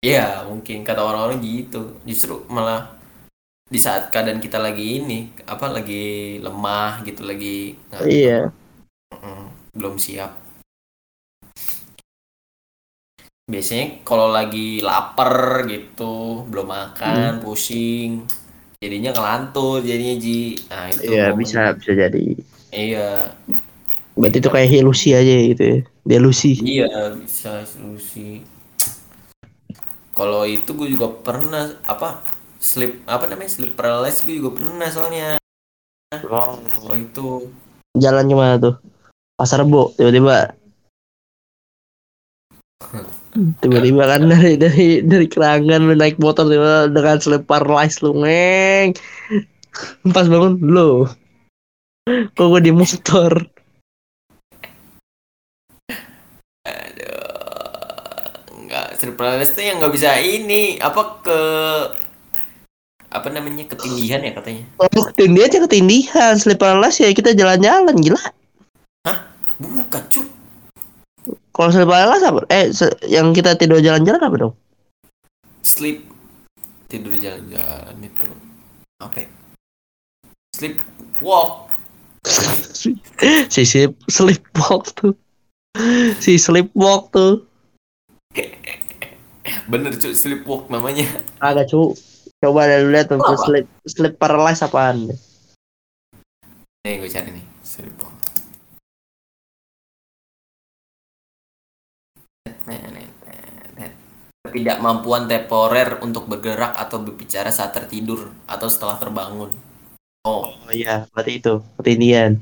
[0.03, 1.95] Iya, mungkin kata orang-orang gitu.
[2.03, 2.91] Justru malah
[3.71, 8.51] di saat keadaan kita lagi ini, apa lagi lemah gitu, lagi ngantuk, iya
[9.15, 10.43] mm, belum siap.
[13.47, 18.27] Biasanya kalau lagi lapar gitu, belum makan, pusing,
[18.83, 20.59] jadinya ngelantur, jadinya ji.
[20.67, 21.15] Nah itu.
[21.15, 22.25] iya bisa bisa jadi
[22.73, 23.31] Iya,
[24.13, 28.43] berarti itu kayak ilusi aja gitu ya delusi iya bisa solusi.
[30.13, 32.21] Kalau itu gue juga pernah apa
[32.61, 35.41] sleep apa namanya sleep paralysis gue juga pernah soalnya.
[36.13, 36.61] Kalau
[36.93, 37.49] itu
[37.97, 38.75] jalan ke mana tuh
[39.33, 40.53] pasar rebo tiba-tiba
[43.33, 48.93] Tiba-tiba kan dari dari dari kerangan lu naik motor tiba dengan selepar lice lu ngeng.
[50.13, 51.09] Pas bangun lo.
[52.37, 53.33] Kok gue di motor?
[59.03, 61.39] Nggak surprise tuh yang nggak bisa ini apa ke
[63.11, 68.23] apa namanya ketindihan ya katanya Oh, ketindihan aja ketindihan, selepar lice ya kita jalan-jalan gila.
[69.59, 70.27] bukan cuk
[71.51, 72.41] Kalau selepar lice apa?
[72.47, 72.71] Eh,
[73.11, 74.53] yang kita tidur jalan-jalan apa dong?
[75.63, 76.07] sleep
[76.87, 78.27] tidur jalan-jalan itu
[79.03, 79.29] apa ya?
[80.55, 80.79] sleep
[81.19, 81.67] walk
[83.51, 85.11] si sleep sleepwalk tuh.
[86.23, 87.43] Si sleepwalk tuh.
[89.71, 91.07] Bener cuk sleep walk namanya
[91.43, 91.91] Agak cu.
[92.43, 95.11] Coba deh lu lihat tuh sleep sleep paralysis apaan?
[96.83, 98.11] nih gue cari nih sleep walk
[104.43, 109.49] ketidakmampuan temporer untuk bergerak atau berbicara saat tertidur atau setelah terbangun.
[110.27, 112.37] Oh, Oh iya, berarti itu ketindihan.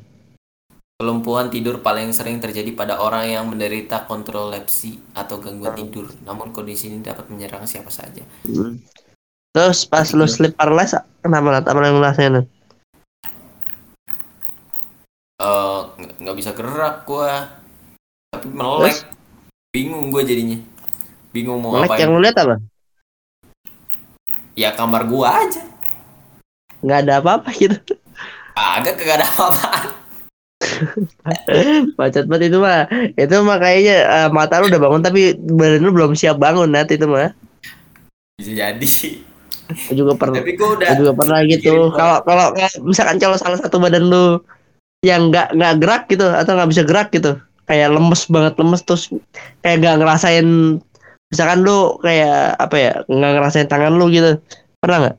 [1.02, 6.14] Kelumpuhan tidur paling sering terjadi pada orang yang menderita kontrolepsi atau gangguan tidur.
[6.22, 8.22] Namun kondisi ini dapat menyerang siapa saja.
[8.46, 8.78] Hmm.
[9.50, 11.66] Terus pas lu sleep paralysis kenapa Nat?
[11.66, 12.30] Apa yang lu rasain?
[12.38, 12.46] Nat?
[15.42, 17.50] Eh, nggak nggak bisa gerak gua.
[18.30, 18.94] Tapi melek.
[18.94, 19.02] Terus?
[19.74, 20.62] Bingung gua jadinya.
[21.34, 22.02] Bingung mau Melek ngapain.
[22.06, 22.56] yang lu lihat apa?
[24.54, 25.66] Ya kamar gua aja.
[26.86, 27.98] Nggak ada apa-apa gitu.
[28.54, 30.01] Agak kagak ada apa-apa.
[31.98, 32.90] Bacot banget itu mah.
[33.16, 36.90] Itu mah kayaknya eh, mata lu udah bangun tapi badan lu belum siap bangun Nat
[36.90, 37.34] itu mah.
[38.40, 38.92] Bisa jadi.
[39.72, 41.76] Gua juga pernah Tapi gua udah juga pernah gitu.
[41.96, 42.46] Kalau kalau
[42.84, 44.42] misalkan kalau salah satu badan lu
[45.02, 47.34] yang nggak nggak gerak gitu atau nggak bisa gerak gitu,
[47.66, 49.10] kayak lemes banget lemes terus
[49.66, 50.78] kayak nggak ngerasain
[51.32, 54.38] misalkan lu kayak apa ya nggak ngerasain tangan lu gitu
[54.84, 55.18] pernah nggak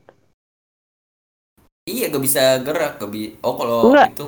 [1.83, 4.23] Iya gak bisa gerak gak bi Oh kalau itu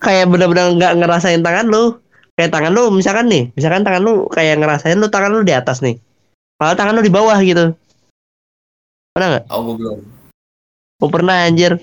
[0.00, 2.00] kayak benar-benar nggak ngerasain tangan lu.
[2.34, 5.84] Kayak tangan lu misalkan nih misalkan tangan lu kayak ngerasain lu tangan lu di atas
[5.84, 6.00] nih.
[6.56, 7.76] Malah tangan lu di bawah gitu.
[9.12, 9.44] Pernah nggak?
[9.52, 9.98] Oh gue belum.
[11.00, 11.72] Gue pernah anjir.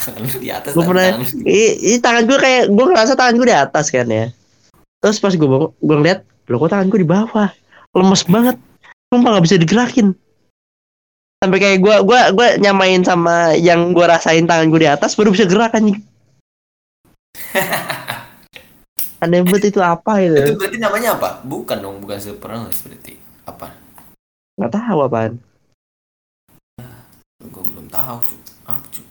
[0.00, 1.04] Tangan lu di atas gue pernah.
[1.12, 1.62] tangan lu- i,
[1.94, 4.32] i tangan gue kayak gue ngerasa tangan gue di atas kan ya.
[5.00, 7.50] Terus pas gue bangun gue ngeliat lo kok tangan gue di bawah?
[7.94, 8.56] Lemes banget.
[9.10, 10.14] Sumpah nggak bisa digerakin
[11.40, 15.32] sampai kayak gue gue gue nyamain sama yang gue rasain tangan gue di atas baru
[15.32, 15.96] bisa gerak anjing.
[19.20, 21.44] Aneh banget itu apa Itu itu berarti namanya apa?
[21.44, 23.68] Bukan dong Bukan surprise berarti Apa?
[24.56, 25.36] nggak tahu apaan.
[27.44, 29.02] Gue belum tahu cu Apa cu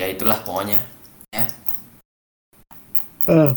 [0.00, 0.80] Ya itulah pokoknya
[3.30, 3.54] oh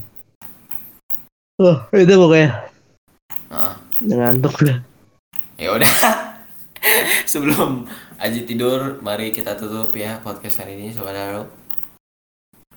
[1.57, 2.69] oh itu pokoknya.
[3.49, 3.73] Heeh.
[4.05, 4.77] ngantuk lah
[5.55, 5.87] Ya udah
[7.31, 7.87] Sebelum
[8.19, 11.47] Aji tidur Mari kita tutup ya Podcast hari ini Sobat Haro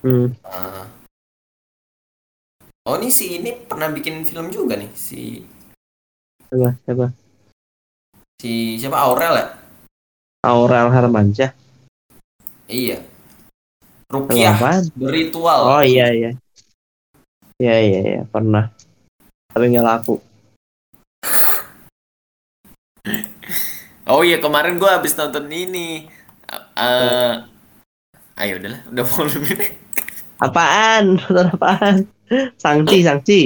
[0.06, 0.38] hmm.
[0.46, 0.86] Ah.
[2.88, 5.42] Oh ini si ini pernah bikin film juga nih Si
[6.48, 7.06] siapa siapa
[8.38, 9.46] Si siapa Aurel ya?
[10.46, 11.50] Aurel Hermansyah
[12.70, 13.02] Iya
[14.08, 14.56] Rukiah?
[14.96, 16.30] Beritual Oh iya iya.
[17.58, 18.70] Iya iya iya pernah.
[19.50, 20.16] Tapi nggak laku.
[24.08, 26.08] Oh iya kemarin gua habis nonton ini.
[26.74, 27.32] Eh
[28.40, 29.56] ayo udahlah, udah mau lebih.
[30.40, 31.04] Apaan?
[31.20, 31.96] Nonton apaan?
[32.56, 33.40] Sangci sangci.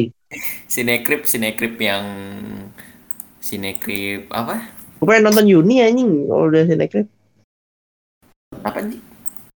[0.71, 2.05] Sinekrip, sinekrip yang
[3.43, 4.71] sinekrip apa?
[5.03, 6.31] Gue pengen nonton Yuni anjing.
[6.31, 7.07] Kalau udah sinekrip.
[8.63, 9.03] Apa nih?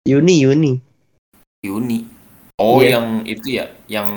[0.08, 0.72] Yuni Yuni.
[1.60, 2.08] Yuni.
[2.56, 2.96] Oh Iya.
[2.96, 4.08] yang itu ya, yang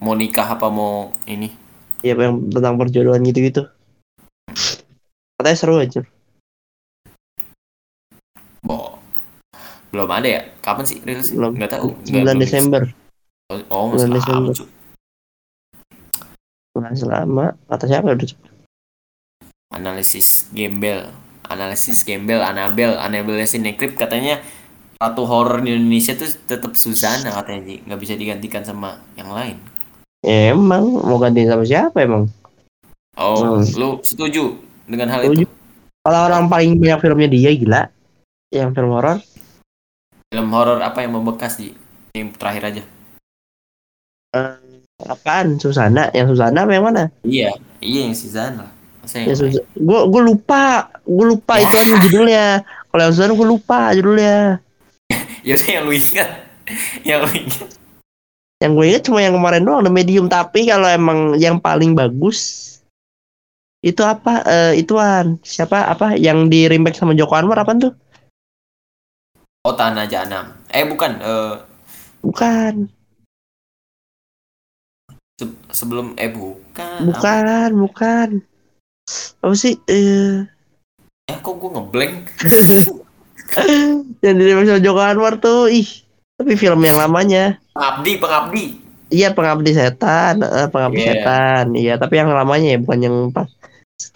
[0.00, 1.52] mau nikah apa mau ini?
[2.00, 3.68] Iya yang tentang perjodohan gitu-gitu.
[5.46, 6.02] Katanya seru aja.
[8.66, 8.98] Oh.
[9.94, 10.42] Belum ada ya?
[10.58, 11.30] Kapan sih rilis?
[11.30, 11.54] Belum.
[11.54, 11.94] Enggak tahu.
[12.02, 12.82] 9 Nggak- belum Desember.
[13.70, 14.54] Oh, Bulan masih lama, Desember.
[14.58, 14.68] Cuk.
[16.74, 17.46] Bukan selama.
[17.70, 18.30] Kata siapa udah
[19.70, 21.06] analisis gembel
[21.46, 24.42] analisis gembel Anabel Anabel Sinekrip katanya
[24.96, 29.58] ratu horor di Indonesia tuh tetap Susana katanya Ji nggak bisa digantikan sama yang lain
[30.22, 32.24] emang mau ganti sama siapa emang?
[33.14, 33.68] oh Hmm.
[33.76, 34.56] lu setuju
[34.86, 35.44] dengan hal itu
[36.00, 37.82] Kalau orang paling banyak filmnya dia gila.
[38.48, 39.18] Yang film horor.
[40.26, 41.74] film horor apa yang membekas Ji
[42.12, 42.82] yang terakhir aja
[44.32, 44.58] Eh,
[45.02, 45.56] apaan?
[45.56, 46.10] Susana.
[46.10, 47.10] Yang Susana apa yang mana?
[47.22, 48.70] iya iya yang Susana
[49.06, 49.38] Ya.
[49.78, 52.66] Gue gue lupa, gue lupa itu apa judulnya.
[52.90, 54.58] Kalau yang Susan gue lupa judulnya.
[55.46, 56.28] ya udah yang lu ingat
[57.06, 57.70] yang lu ingat
[58.58, 62.75] Yang gue inget cuma yang kemarin doang The Medium tapi kalau emang yang paling bagus
[63.86, 67.92] itu apa eh ituan siapa apa yang di remake sama Joko Anwar apa tuh?
[69.62, 70.50] Oh Tanah Jahanam.
[70.68, 71.12] Eh bukan.
[71.18, 71.54] eh
[72.18, 72.90] Bukan,
[75.36, 77.06] se- sebelum eh bukan.
[77.06, 77.14] Apa?
[77.14, 78.28] bukan, bukan.
[79.38, 79.78] Apa sih?
[79.86, 80.42] Eh
[81.26, 82.14] Eh kok gue ngeblank?
[84.24, 85.86] yang di remake sama Joko Anwar tuh ih
[86.36, 88.64] tapi film yang lamanya Pengabdi, pengabdi.
[89.08, 91.08] iya pengabdi setan pengabdi Iya.
[91.14, 93.48] setan iya tapi yang lamanya ya bukan yang pas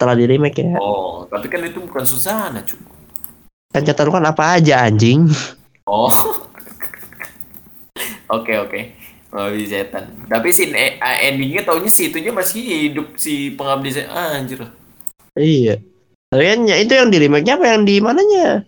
[0.01, 2.73] setelah di remake ya Oh, tapi kan itu bukan Susana, cu.
[3.69, 5.29] kan kata lu kan apa aja anjing
[5.85, 6.09] Oh.
[8.31, 8.79] Oke, oke.
[9.27, 10.07] Pengabdi setan.
[10.25, 14.11] Tapi si eh, endingnya taunya si itunya masih hidup si pengabdi setan.
[14.11, 14.63] Ah, anjir.
[15.31, 15.79] iya
[16.27, 18.63] tapi kan ya, itu yang di remake apa yang di mananya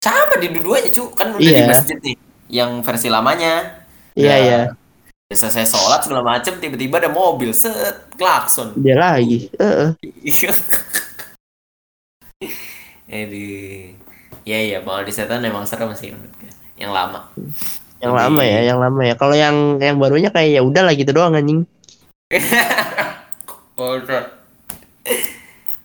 [0.00, 1.12] Sama di dua-duanya, cu.
[1.12, 1.56] Kan udah Iya.
[1.56, 2.16] di masjid nih.
[2.48, 3.84] Yang versi lamanya.
[4.16, 4.60] iya Ya, iya
[5.30, 7.70] udah Selesai sholat segala macem, tiba-tiba ada mobil, set,
[8.18, 8.74] klakson.
[8.74, 9.94] dia lagi Heeh.
[10.26, 10.50] Iya.
[13.06, 13.94] Aduh.
[14.42, 16.10] Ya iya, pengabdi setan emang serem sih.
[16.74, 17.30] Yang lama.
[18.02, 20.98] yang Lebih- lama ya yang lama ya kalau yang yang barunya kayak ya udah lah
[20.98, 21.62] gitu doang anjing.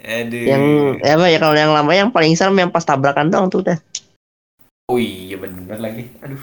[0.02, 0.42] Aduh.
[0.42, 0.64] yang
[1.02, 3.78] ya apa ya kalau yang lama yang paling serem yang pas tabrakan doang tuh udah
[4.86, 6.10] Oh iya bener lagi.
[6.24, 6.42] Aduh.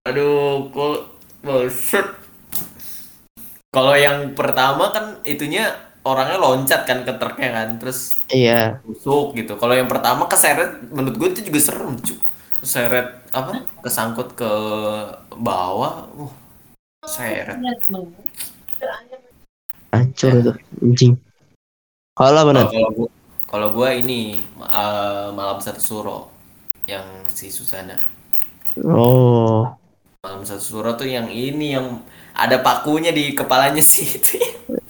[0.00, 1.09] Aduh, kok
[1.40, 2.06] buset.
[3.70, 5.70] Kalau yang pertama kan itunya
[6.02, 9.54] orangnya loncat kan ke truknya kan, terus iya tusuk gitu.
[9.54, 12.14] Kalau yang pertama keseret, menurut gue itu juga serem, cu.
[12.60, 13.62] Keseret apa?
[13.80, 14.52] Kesangkut ke
[15.38, 16.10] bawah.
[16.18, 16.32] Uh,
[17.08, 17.56] seret.
[19.90, 20.52] hancur itu
[20.84, 21.12] anjing
[22.14, 23.08] kalau benar kalau gua,
[23.48, 26.18] kalau gua ini eh, malam satu suro
[26.84, 27.96] yang si Susana.
[28.84, 29.66] oh
[30.20, 32.04] Malam satu suro tuh yang ini yang
[32.36, 34.36] ada pakunya di kepalanya sih itu.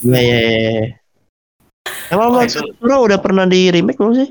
[0.03, 0.85] iya iya iya
[2.11, 4.29] emang Mas itu- Suro udah pernah di remake belum sih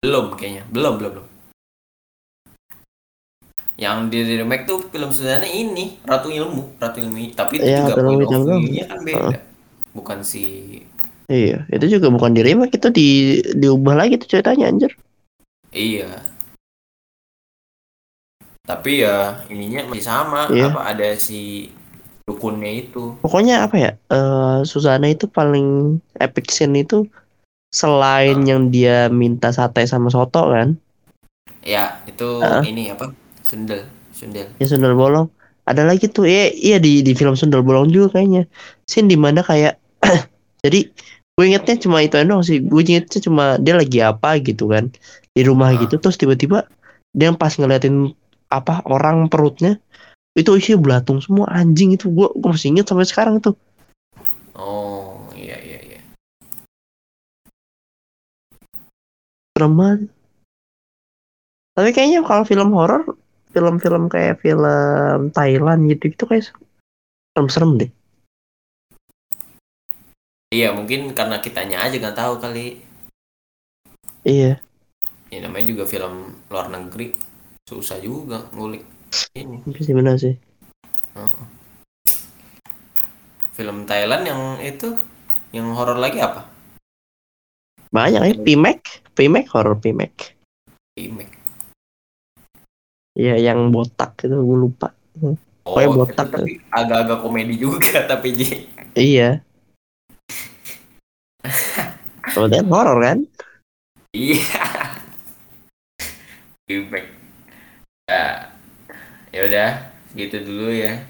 [0.00, 1.26] Belum kayaknya, belum belum belum.
[3.76, 7.34] Yang di remake tuh film Susana ini Ratu Ilmu, Ratu Ilmu.
[7.34, 9.38] Tapi itu Iya, juga point of view-nya kan beda.
[9.92, 10.42] Bukan si
[11.28, 13.08] Iya, itu juga bukan di remake itu di
[13.52, 14.94] diubah lagi tuh ceritanya anjir.
[15.70, 16.08] iya.
[18.68, 20.68] Tapi ya ininya masih sama, Iya.
[20.68, 21.72] apa ada si
[22.28, 23.16] dukunnya itu.
[23.24, 23.90] Pokoknya apa ya?
[24.12, 27.08] eh Susana itu paling epic scene itu
[27.68, 30.76] selain yang dia minta sate sama soto kan,
[31.64, 32.62] Ya, itu Heeh.
[32.68, 33.12] ini apa?
[33.44, 34.52] Sundel, sundel.
[34.56, 35.28] ya sundel bolong.
[35.64, 38.48] Ada lagi tuh, iya, iya di di film sundel bolong juga kayaknya.
[38.84, 39.76] Scene di mana kayak
[40.64, 40.88] jadi
[41.36, 42.60] gue ingetnya cuma itu doang sih.
[42.60, 44.88] Gue ingetnya cuma dia lagi apa gitu kan
[45.32, 45.80] di rumah Ah.
[45.80, 46.00] gitu.
[46.00, 46.64] Terus tiba-tiba
[47.12, 48.16] dia pas ngeliatin
[48.48, 49.76] apa orang perutnya
[50.32, 53.54] itu isinya belatung semua anjing itu gue gue masih inget sampai sekarang tuh.
[54.58, 56.00] Oh, iya iya iya.
[59.58, 60.10] banget.
[61.74, 63.02] Tapi kayaknya kalau film horor,
[63.54, 66.50] film-film kayak film Thailand gitu itu kayak
[67.34, 67.90] serem-serem deh.
[70.48, 72.82] Iya, mungkin karena kitanya aja nggak tahu kali.
[74.26, 74.58] Iya,
[75.28, 77.12] Ya namanya juga film luar negeri.
[77.68, 78.80] Susah juga ngulik
[79.36, 79.60] ini.
[79.68, 80.40] itu sih benar sih.
[83.52, 84.96] Film Thailand yang itu
[85.52, 86.48] yang horor lagi apa?
[87.92, 88.80] Banyak ya, P-Mac,
[89.12, 90.32] P-Mac horor P-Mac.
[90.96, 91.36] Remake.
[93.12, 94.88] Iya, yang botak itu gue lupa.
[95.68, 98.64] Oh, itu botak tapi agak-agak komedi juga tapi J.
[98.96, 99.44] Iya.
[102.32, 103.18] Kemudian horor kan?
[104.16, 104.64] Iya.
[106.64, 107.17] Remake.
[108.08, 108.48] Ya,
[109.36, 109.70] ya udah,
[110.16, 111.04] gitu dulu ya.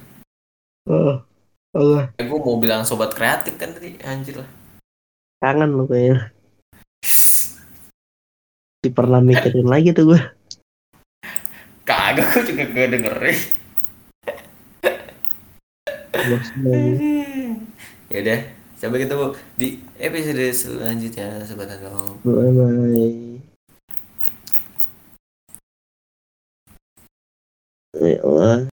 [0.91, 1.23] Oh,
[1.71, 2.11] Allah.
[2.19, 4.51] Eh, gue mau bilang sobat kreatif kan tadi, anjir lah.
[5.39, 6.35] Kangen lu kayaknya.
[8.83, 10.21] Di pernah mikirin lagi tuh gue.
[11.87, 13.39] Kagak, gue juga gak dengerin.
[18.11, 18.41] ya udah,
[18.75, 19.69] sampai ketemu di
[20.03, 22.19] episode selanjutnya, sobat Anom.
[22.27, 23.28] Bye bye.
[27.95, 28.69] Ya Allah.